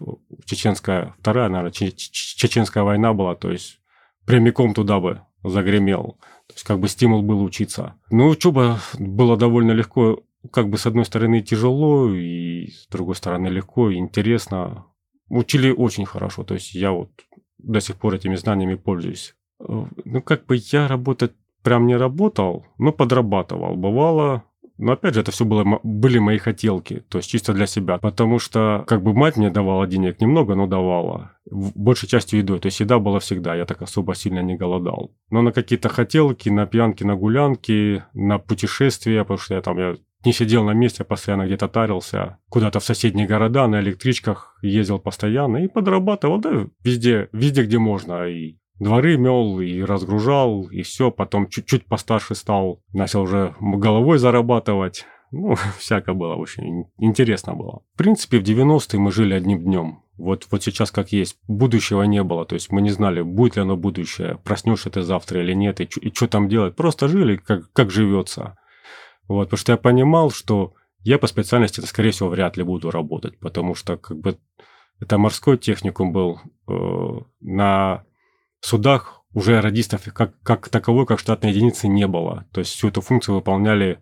[0.46, 3.80] чеченская, вторая, наверное, чеченская война была, то есть
[4.26, 6.18] прямиком туда бы загремел.
[6.60, 7.94] Есть как бы стимул был учиться.
[8.12, 13.48] Ну, учеба была довольно легко, как бы с одной стороны тяжело, и с другой стороны
[13.48, 14.86] легко, и интересно.
[15.30, 17.12] Учили очень хорошо, то есть я вот
[17.60, 19.36] до сих пор этими знаниями пользуюсь.
[19.60, 21.32] Ну, как бы я работать
[21.64, 23.78] прям не работал, но подрабатывал.
[23.78, 24.44] Бывало,
[24.80, 27.98] но опять же, это все было, были мои хотелки, то есть чисто для себя.
[27.98, 31.34] Потому что как бы мать мне давала денег немного, но давала.
[31.52, 32.60] Большей частью едой.
[32.62, 35.12] То есть еда была всегда, я так особо сильно не голодал.
[35.32, 39.96] Но на какие-то хотелки, на пьянки, на гулянки, на путешествия, потому что я там я
[40.24, 42.38] не сидел на месте, постоянно где-то тарился.
[42.50, 48.28] Куда-то в соседние города на электричках ездил постоянно и подрабатывал, да, везде, везде, где можно.
[48.30, 51.12] И дворы мел и разгружал, и все.
[51.12, 55.06] Потом чуть-чуть постарше стал, начал уже головой зарабатывать.
[55.32, 57.82] Ну, всякое было очень интересно было.
[57.94, 60.04] В принципе, в 90-е мы жили одним днем.
[60.18, 61.38] Вот, вот сейчас как есть.
[61.48, 62.46] Будущего не было.
[62.46, 66.14] То есть мы не знали, будет ли оно будущее, проснешься ты завтра или нет, и
[66.14, 66.76] что там делать.
[66.76, 68.58] Просто жили, как, как живется.
[69.28, 73.40] Вот, потому что я понимал, что я по специальности, скорее всего, вряд ли буду работать,
[73.40, 74.38] потому что как бы
[75.00, 76.74] это морской техникум был э,
[77.40, 78.04] на
[78.66, 82.46] судах уже радистов как, как таковой, как штатной единицы не было.
[82.52, 84.00] То есть всю эту функцию выполняли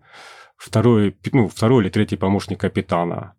[0.56, 3.34] второй, ну, второй или третий помощник капитана.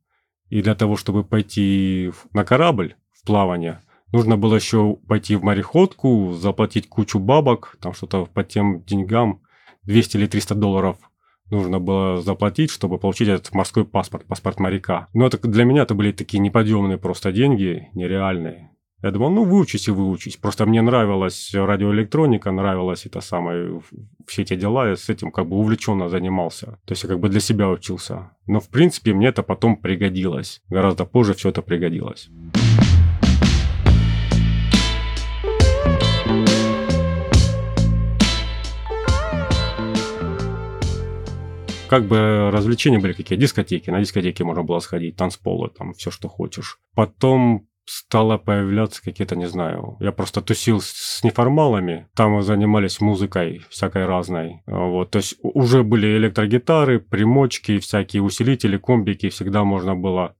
[0.49, 6.33] И для того, чтобы пойти на корабль в плавание, нужно было еще пойти в мореходку,
[6.33, 9.41] заплатить кучу бабок, там что-то по тем деньгам,
[9.83, 10.97] 200 или 300 долларов
[11.49, 15.07] нужно было заплатить, чтобы получить этот морской паспорт, паспорт моряка.
[15.13, 18.71] Но это для меня это были такие неподъемные просто деньги, нереальные.
[19.01, 20.35] Я думал, ну, выучись и выучись.
[20.35, 23.81] Просто мне нравилась радиоэлектроника, нравилась это самое,
[24.27, 26.79] все эти дела, я с этим как бы увлеченно занимался.
[26.85, 28.31] То есть я как бы для себя учился.
[28.45, 30.61] Но, в принципе, мне это потом пригодилось.
[30.67, 32.29] Гораздо позже все это пригодилось.
[41.89, 43.35] как бы развлечения были какие?
[43.37, 43.89] Дискотеки.
[43.89, 46.77] На дискотеке можно было сходить, танцполы, там все, что хочешь.
[46.93, 54.05] Потом стало появляться какие-то, не знаю, я просто тусил с неформалами, там занимались музыкой всякой
[54.05, 60.35] разной, вот, то есть уже были электрогитары, примочки, всякие усилители, комбики, всегда можно было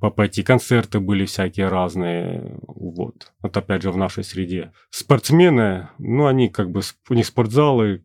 [0.00, 4.72] пойти, концерты были всякие разные, вот, вот опять же в нашей среде.
[4.90, 8.04] Спортсмены, ну, они как бы, у них спортзалы,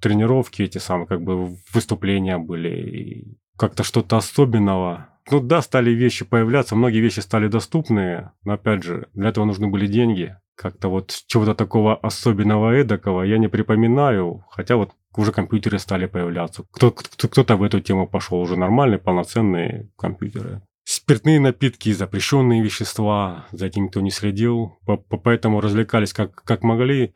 [0.00, 5.09] тренировки эти самые, как бы выступления были, и как-то что-то особенного.
[5.30, 9.68] Ну да, стали вещи появляться, многие вещи стали доступны, но опять же, для этого нужны
[9.68, 10.36] были деньги.
[10.54, 16.64] Как-то вот чего-то такого особенного эдакого я не припоминаю, хотя вот уже компьютеры стали появляться.
[16.70, 20.62] Кто-то кто в эту тему пошел, уже нормальные, полноценные компьютеры.
[20.84, 24.78] Спиртные напитки, запрещенные вещества, за этим никто не следил,
[25.22, 27.14] поэтому развлекались как, как могли.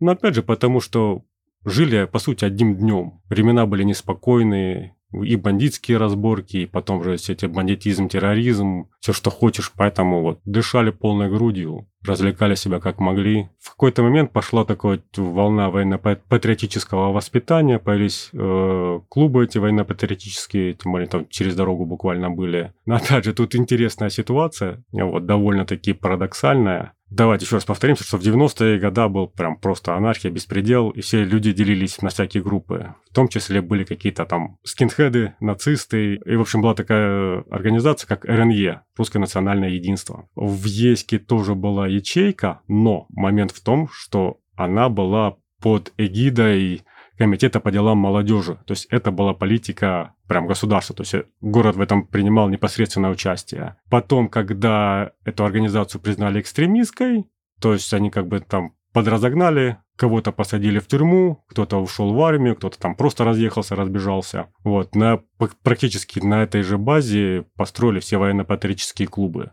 [0.00, 1.22] Но опять же, потому что
[1.64, 3.22] жили, по сути, одним днем.
[3.28, 9.30] Времена были неспокойные, и бандитские разборки, и потом же все эти бандитизм, терроризм, все, что
[9.30, 13.48] хочешь, поэтому вот дышали полной грудью, развлекали себя как могли.
[13.60, 21.08] В какой-то момент пошла такая волна военно-патриотического воспитания, появились э, клубы эти военно-патриотические, тем более
[21.08, 22.72] там через дорогу буквально были.
[22.86, 26.93] Но опять же, тут интересная ситуация, вот довольно-таки парадоксальная.
[27.10, 31.22] Давайте еще раз повторимся, что в 90-е годы был прям просто анархия, беспредел, и все
[31.22, 32.94] люди делились на всякие группы.
[33.10, 36.16] В том числе были какие-то там скинхеды, нацисты.
[36.16, 40.28] И, в общем, была такая организация, как РНЕ, Русское национальное единство.
[40.34, 46.84] В ЕСКе тоже была ячейка, но момент в том, что она была под эгидой
[47.16, 48.58] комитета по делам молодежи.
[48.66, 50.94] То есть это была политика прям государства.
[50.94, 53.76] То есть город в этом принимал непосредственное участие.
[53.90, 57.26] Потом, когда эту организацию признали экстремистской,
[57.60, 62.56] то есть они как бы там подразогнали, кого-то посадили в тюрьму, кто-то ушел в армию,
[62.56, 64.46] кто-то там просто разъехался, разбежался.
[64.62, 65.20] Вот, на,
[65.62, 69.52] практически на этой же базе построили все военно-патриотические клубы.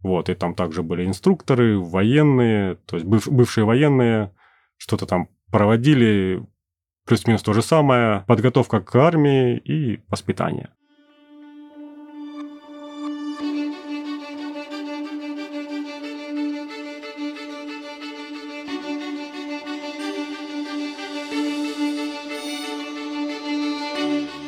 [0.00, 4.34] Вот, и там также были инструкторы, военные, то есть быв, бывшие военные,
[4.76, 6.44] что-то там проводили,
[7.06, 10.70] плюс-минус то же самое, подготовка к армии и воспитание.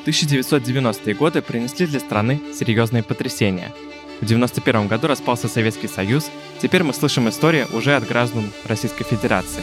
[0.04, 3.72] В 1990-е годы принесли для страны серьезные потрясения.
[4.20, 6.30] В 1991 году распался Советский Союз,
[6.60, 9.62] теперь мы слышим истории уже от граждан Российской Федерации.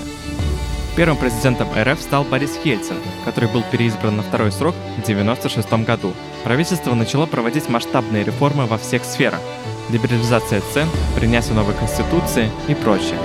[0.95, 6.13] Первым президентом РФ стал Борис Ельцин, который был переизбран на второй срок в 1996 году.
[6.43, 9.39] Правительство начало проводить масштабные реформы во всех сферах.
[9.89, 13.17] Либерализация цен, принятие новой конституции и прочее.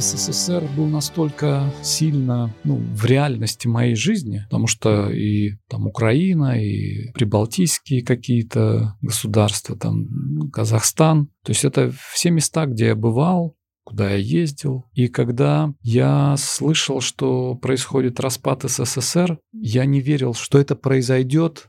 [0.00, 7.12] СССР был настолько сильно ну, в реальности моей жизни, потому что и там Украина, и
[7.12, 11.26] прибалтийские какие-то государства, там Казахстан.
[11.44, 14.84] То есть это все места, где я бывал, куда я ездил.
[14.92, 21.66] И когда я слышал, что происходит распад СССР, я не верил, что это произойдет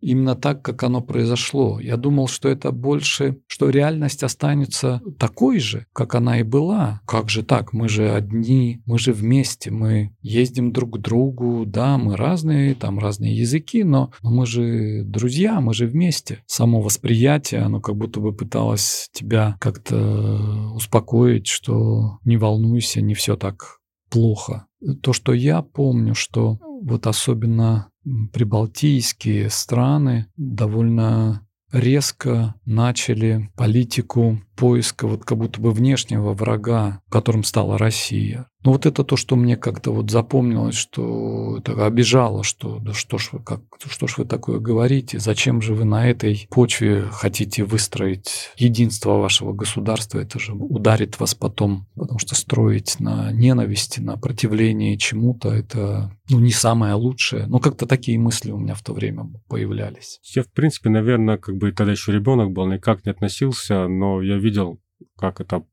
[0.00, 1.80] именно так, как оно произошло.
[1.80, 7.00] Я думал, что это больше, что реальность останется такой же, как она и была.
[7.06, 7.72] Как же так?
[7.72, 12.98] Мы же одни, мы же вместе, мы ездим друг к другу, да, мы разные, там
[12.98, 16.42] разные языки, но, но мы же друзья, мы же вместе.
[16.46, 23.36] Само восприятие, оно как будто бы пыталось тебя как-то успокоить, что не волнуйся, не все
[23.36, 23.80] так
[24.10, 24.66] плохо.
[25.02, 27.90] То, что я помню, что вот особенно
[28.32, 37.78] прибалтийские страны довольно резко начали политику поиска вот как будто бы внешнего врага, которым стала
[37.78, 38.49] Россия.
[38.62, 43.18] Но вот это то, что мне как-то вот запомнилось, что это обижало, что да что
[43.18, 47.64] ж вы как, что ж вы такое говорите, зачем же вы на этой почве хотите
[47.64, 54.16] выстроить единство вашего государства, это же ударит вас потом, потому что строить на ненависти, на
[54.16, 57.46] противлении чему-то, это ну, не самое лучшее.
[57.46, 60.20] Но как-то такие мысли у меня в то время появлялись.
[60.34, 64.36] Я, в принципе, наверное, как бы тогда еще ребенок был, никак не относился, но я
[64.36, 64.80] видел,
[65.16, 65.64] как это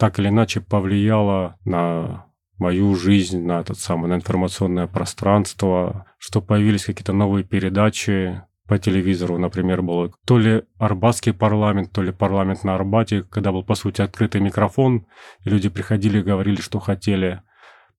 [0.00, 2.24] так или иначе повлияло на
[2.56, 9.36] мою жизнь, на этот самый, на информационное пространство, что появились какие-то новые передачи по телевизору,
[9.36, 14.00] например, был то ли Арбатский парламент, то ли парламент на Арбате, когда был, по сути,
[14.00, 15.04] открытый микрофон,
[15.44, 17.42] и люди приходили и говорили, что хотели.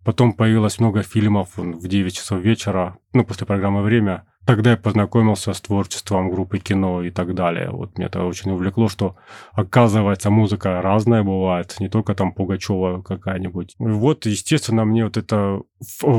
[0.04, 5.54] Потом появилось много фильмов в 9 часов вечера, ну, после программы «Время», Тогда я познакомился
[5.54, 7.70] с творчеством группы кино и так далее.
[7.70, 9.16] Вот меня это очень увлекло, что
[9.52, 13.76] оказывается музыка разная бывает, не только там Пугачева какая-нибудь.
[13.78, 15.62] Вот, естественно, мне вот это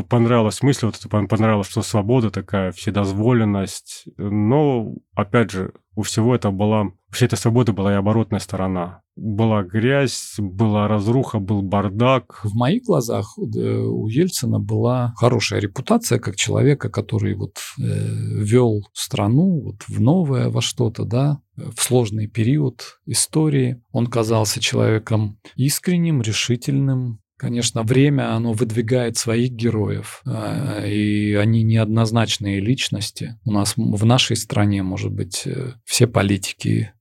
[0.09, 4.05] понравилась мысль, вот это понравилось, что свобода такая, вседозволенность.
[4.17, 9.03] Но, опять же, у всего это была Вообще этой свободы была и оборотная сторона.
[9.17, 12.41] Была грязь, была разруха, был бардак.
[12.43, 18.89] В моих глазах э, у Ельцина была хорошая репутация как человека, который вот э, вел
[18.95, 23.83] страну вот в новое во что-то, да, в сложный период истории.
[23.93, 32.61] Он казался человеком искренним, решительным, Конечно, время, оно выдвигает своих героев, а, и они неоднозначные
[32.61, 33.37] личности.
[33.45, 36.93] У нас в нашей стране, может быть, э, все политики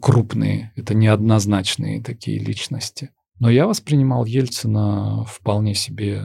[0.00, 3.10] крупные, это неоднозначные такие личности.
[3.38, 6.22] Но я воспринимал Ельцина вполне себе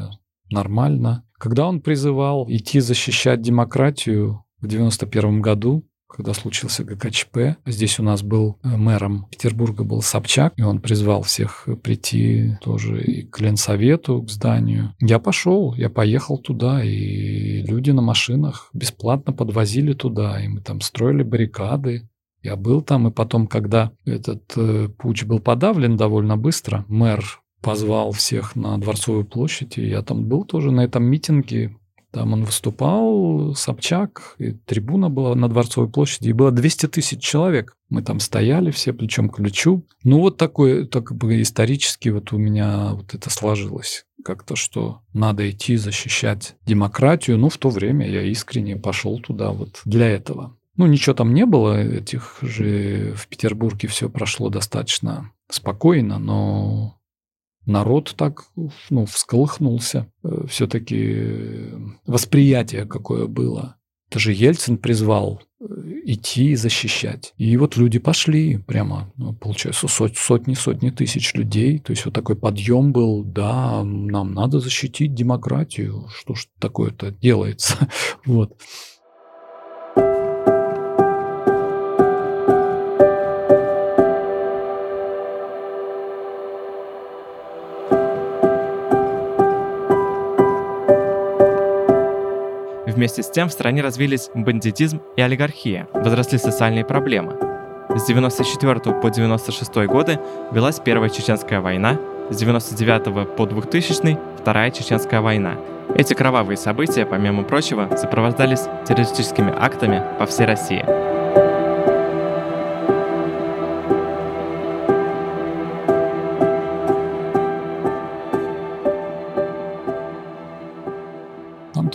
[0.50, 1.24] нормально.
[1.38, 7.58] Когда он призывал идти защищать демократию в 91 году, когда случился ГКЧП.
[7.66, 13.04] Здесь у нас был э, мэром Петербурга был Собчак, и он призвал всех прийти тоже
[13.04, 14.94] и к Ленсовету, к зданию.
[15.00, 20.82] Я пошел, я поехал туда, и люди на машинах бесплатно подвозили туда, и мы там
[20.82, 22.08] строили баррикады.
[22.44, 28.12] Я был там, и потом, когда этот э, путь был подавлен довольно быстро, мэр позвал
[28.12, 31.78] всех на Дворцовую площадь, и я там был тоже на этом митинге,
[32.14, 37.76] там он выступал, Собчак, и трибуна была на Дворцовой площади, и было 200 тысяч человек.
[37.90, 39.84] Мы там стояли все плечом к плечу.
[40.04, 44.06] Ну, вот такой, так бы исторически вот у меня вот это сложилось.
[44.24, 47.40] Как-то, что надо идти защищать демократию.
[47.40, 50.56] Ну, в то время я искренне пошел туда вот для этого.
[50.76, 57.00] Ну, ничего там не было, этих же в Петербурге все прошло достаточно спокойно, но
[57.66, 58.46] народ так
[58.90, 60.12] ну, всколыхнулся.
[60.24, 61.70] Э, Все-таки
[62.06, 63.78] восприятие какое было.
[64.10, 65.66] Это же Ельцин призвал э,
[66.06, 67.34] идти и защищать.
[67.38, 71.80] И вот люди пошли прямо, ну, получается, сот, сотни, сотни тысяч людей.
[71.80, 76.08] То есть вот такой подъем был, да, нам надо защитить демократию.
[76.16, 77.88] Что ж такое-то делается?
[78.26, 78.60] вот.
[93.04, 97.36] Вместе с тем в стране развились бандитизм и олигархия, возросли социальные проблемы.
[97.90, 100.22] С 94 по 96 годы
[100.54, 102.00] велась Первая Чеченская война,
[102.30, 105.56] с 99 по 2000 Вторая Чеченская война.
[105.94, 111.13] Эти кровавые события, помимо прочего, сопровождались террористическими актами по всей России.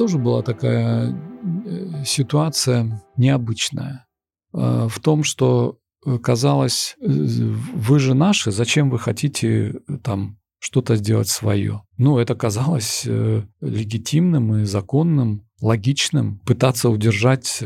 [0.08, 4.06] Тоже была такая э, ситуация необычная.
[4.54, 11.28] Э, в том, что э, казалось, вы же наши, зачем вы хотите там что-то сделать
[11.28, 11.82] свое?
[11.98, 13.04] Ну, это казалось
[13.60, 17.62] легитимным и законным, логичным, пытаться удержать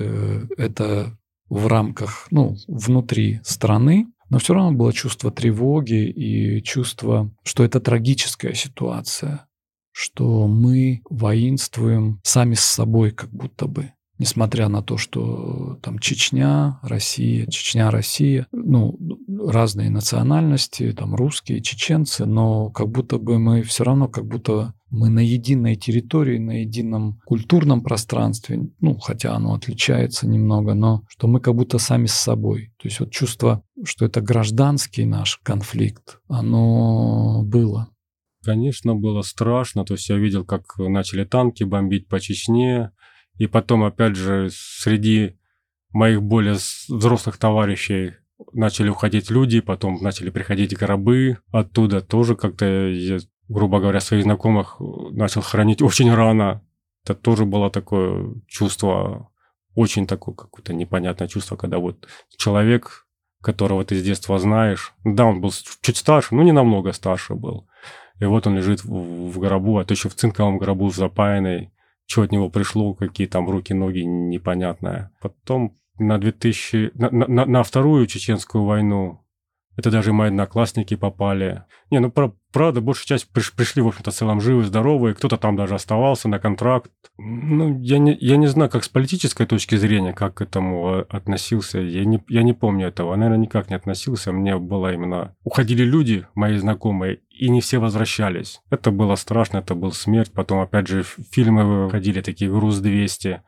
[0.58, 1.16] это
[1.48, 7.78] в рамках, ну, внутри страны, но все равно было чувство тревоги и чувство, что это
[7.78, 9.46] трагическая ситуация,
[9.92, 13.92] что мы воинствуем сами с собой как будто бы.
[14.18, 18.96] Несмотря на то, что там Чечня, Россия, Чечня, Россия, ну,
[19.48, 25.08] разные национальности, там русские, чеченцы, но как будто бы мы все равно, как будто мы
[25.08, 31.40] на единой территории, на едином культурном пространстве, ну, хотя оно отличается немного, но что мы
[31.40, 32.72] как будто сами с собой.
[32.76, 37.88] То есть вот чувство, что это гражданский наш конфликт, оно было.
[38.42, 39.84] Конечно, было страшно.
[39.84, 42.92] То есть я видел, как начали танки бомбить по Чечне.
[43.36, 45.38] И потом, опять же, среди
[45.90, 48.14] моих более взрослых товарищей
[48.52, 52.00] начали уходить люди, потом начали приходить гробы оттуда.
[52.00, 53.18] Тоже как-то, я,
[53.48, 54.76] грубо говоря, своих знакомых
[55.10, 56.62] начал хранить очень рано.
[57.04, 59.30] Это тоже было такое чувство,
[59.74, 63.06] очень такое какое-то непонятное чувство, когда вот человек,
[63.40, 67.66] которого ты с детства знаешь, да, он был чуть старше, но не намного старше был,
[68.22, 71.72] и вот он лежит в, в гробу, а то еще в цинковом гробу запаянный.
[72.06, 75.10] Что от него пришло, какие там руки, ноги, непонятное.
[75.20, 76.92] Потом на 2000...
[76.94, 79.26] На, на, на вторую чеченскую войну
[79.76, 81.64] это даже мои одноклассники попали.
[81.90, 85.14] Не, ну про, правда, большая часть приш, пришли, в общем-то, в целом живы, здоровые.
[85.14, 86.90] Кто-то там даже оставался на контракт.
[87.16, 91.06] Ну, я не, я не знаю, как с политической точки зрения, как к этому а,
[91.08, 91.80] относился.
[91.80, 93.16] Я не, я не помню этого.
[93.16, 94.32] Наверное, никак не относился.
[94.32, 95.34] Мне было именно...
[95.42, 98.60] Уходили люди, мои знакомые, и не все возвращались.
[98.70, 100.32] Это было страшно, это был смерть.
[100.32, 103.40] Потом, опять же, фильмы выходили такие «Груз-200».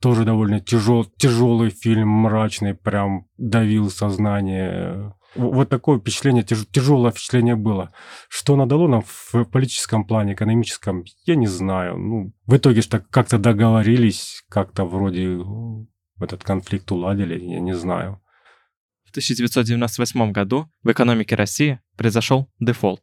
[0.00, 7.56] Тоже довольно тяжел, тяжелый фильм, мрачный, прям давил сознание вот такое впечатление, тяж, тяжелое впечатление
[7.56, 7.92] было.
[8.28, 11.98] Что оно дало нам в политическом плане, экономическом, я не знаю.
[11.98, 15.38] Ну, в итоге что как-то договорились, как-то вроде
[16.20, 18.22] этот конфликт уладили, я не знаю.
[19.12, 23.02] 1998 году в экономике России произошел дефолт.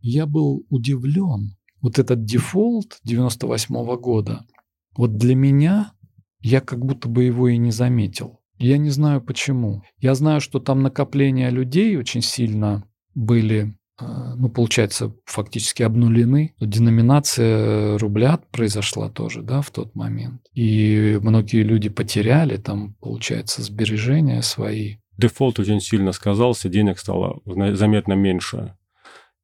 [0.00, 1.56] Я был удивлен.
[1.80, 4.46] Вот этот дефолт 98 года,
[4.96, 5.92] вот для меня,
[6.40, 8.42] я как будто бы его и не заметил.
[8.58, 9.82] Я не знаю почему.
[9.98, 12.84] Я знаю, что там накопления людей очень сильно
[13.14, 16.54] были а, ну, получается, фактически обнулены.
[16.60, 20.42] Деноминация рубля произошла тоже, да, в тот момент.
[20.52, 24.96] И многие люди потеряли там, получается, сбережения свои.
[25.16, 28.74] Дефолт очень сильно сказался, денег стало заметно меньше.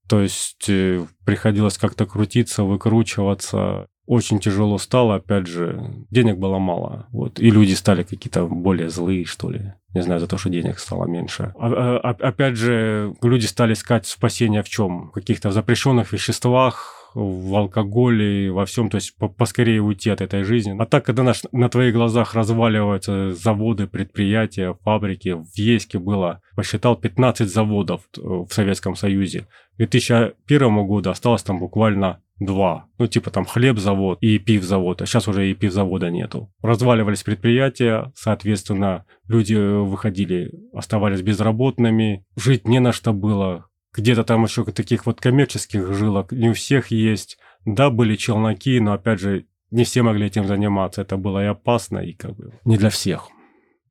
[0.08, 7.06] То есть э, приходилось как-то крутиться, выкручиваться очень тяжело стало, опять же, денег было мало,
[7.12, 10.80] вот, и люди стали какие-то более злые, что ли, не знаю, за то, что денег
[10.80, 11.54] стало меньше.
[11.56, 15.10] А, а, опять же, люди стали искать спасения в чем?
[15.10, 20.44] В каких-то запрещенных веществах, в алкоголе, во всем, то есть по поскорее уйти от этой
[20.44, 20.76] жизни.
[20.78, 26.96] А так, когда наш, на твоих глазах разваливаются заводы, предприятия, фабрики, в Ейске было, посчитал,
[26.96, 29.46] 15 заводов в Советском Союзе.
[29.74, 32.86] К 2001 году осталось там буквально два.
[32.98, 36.50] Ну, типа там хлебзавод и пивзавод, а сейчас уже и пивзавода нету.
[36.62, 43.66] Разваливались предприятия, соответственно, люди выходили, оставались безработными, жить не на что было.
[43.94, 47.38] Где-то там еще таких вот коммерческих жилок не у всех есть.
[47.64, 51.02] Да, были челноки, но опять же, не все могли этим заниматься.
[51.02, 53.28] Это было и опасно, и как бы не для всех.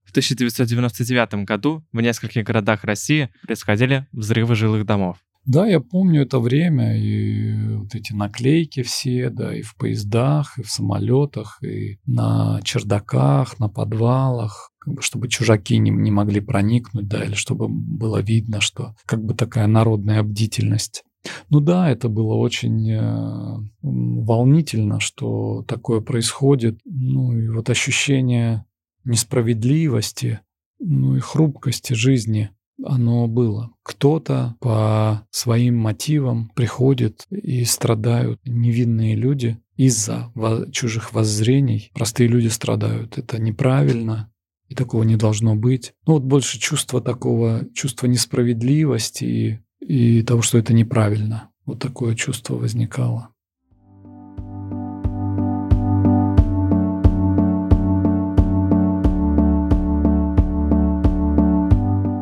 [0.06, 5.18] В 1999 году в нескольких городах России происходили взрывы жилых домов.
[5.46, 10.64] Да, я помню это время, и вот эти наклейки все, да, и в поездах, и
[10.64, 14.69] в самолетах, и на чердаках, на подвалах,
[15.00, 19.68] чтобы чужаки не, не могли проникнуть, да, или чтобы было видно, что как бы такая
[19.68, 21.04] народная бдительность.
[21.50, 26.80] Ну да, это было очень э, волнительно, что такое происходит.
[26.86, 28.66] Ну и вот ощущение
[29.04, 30.40] несправедливости,
[30.80, 32.52] ну и хрупкости жизни–
[32.86, 33.72] оно было.
[33.84, 40.32] Кто-то по своим мотивам приходит и страдают невинные люди из-за
[40.72, 41.92] чужих воззрений.
[41.94, 43.18] Простые люди страдают.
[43.18, 44.32] Это неправильно,
[44.70, 45.94] и такого не должно быть.
[46.06, 51.50] Ну вот больше чувство такого, чувства несправедливости и, и того, что это неправильно.
[51.66, 53.30] Вот такое чувство возникало.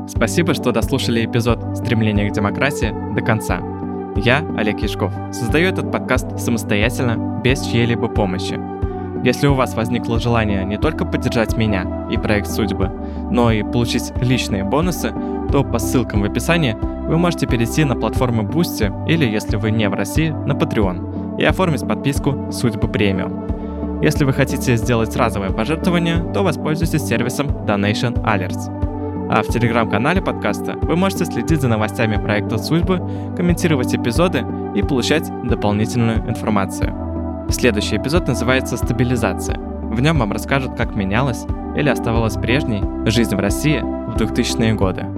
[0.09, 3.61] Спасибо, что дослушали эпизод «Стремление к демократии» до конца.
[4.15, 8.76] Я, Олег Яшков, создаю этот подкаст самостоятельно, без чьей-либо помощи.
[9.28, 12.89] Если у вас возникло желание не только поддержать меня и проект «Судьбы»,
[13.30, 15.11] но и получить личные бонусы,
[15.51, 19.89] то по ссылкам в описании вы можете перейти на платформу Boosty или, если вы не
[19.89, 24.01] в России, на Patreon и оформить подписку «Судьбы премиум».
[24.01, 28.71] Если вы хотите сделать разовое пожертвование, то воспользуйтесь сервисом Donation Alerts.
[29.30, 33.01] А в телеграм-канале подкаста вы можете следить за новостями проекта «Судьбы»,
[33.36, 37.06] комментировать эпизоды и получать дополнительную информацию.
[37.49, 39.57] Следующий эпизод называется «Стабилизация».
[39.57, 41.45] В нем вам расскажут, как менялась
[41.77, 45.16] или оставалась прежней жизнь в России в 2000-е годы.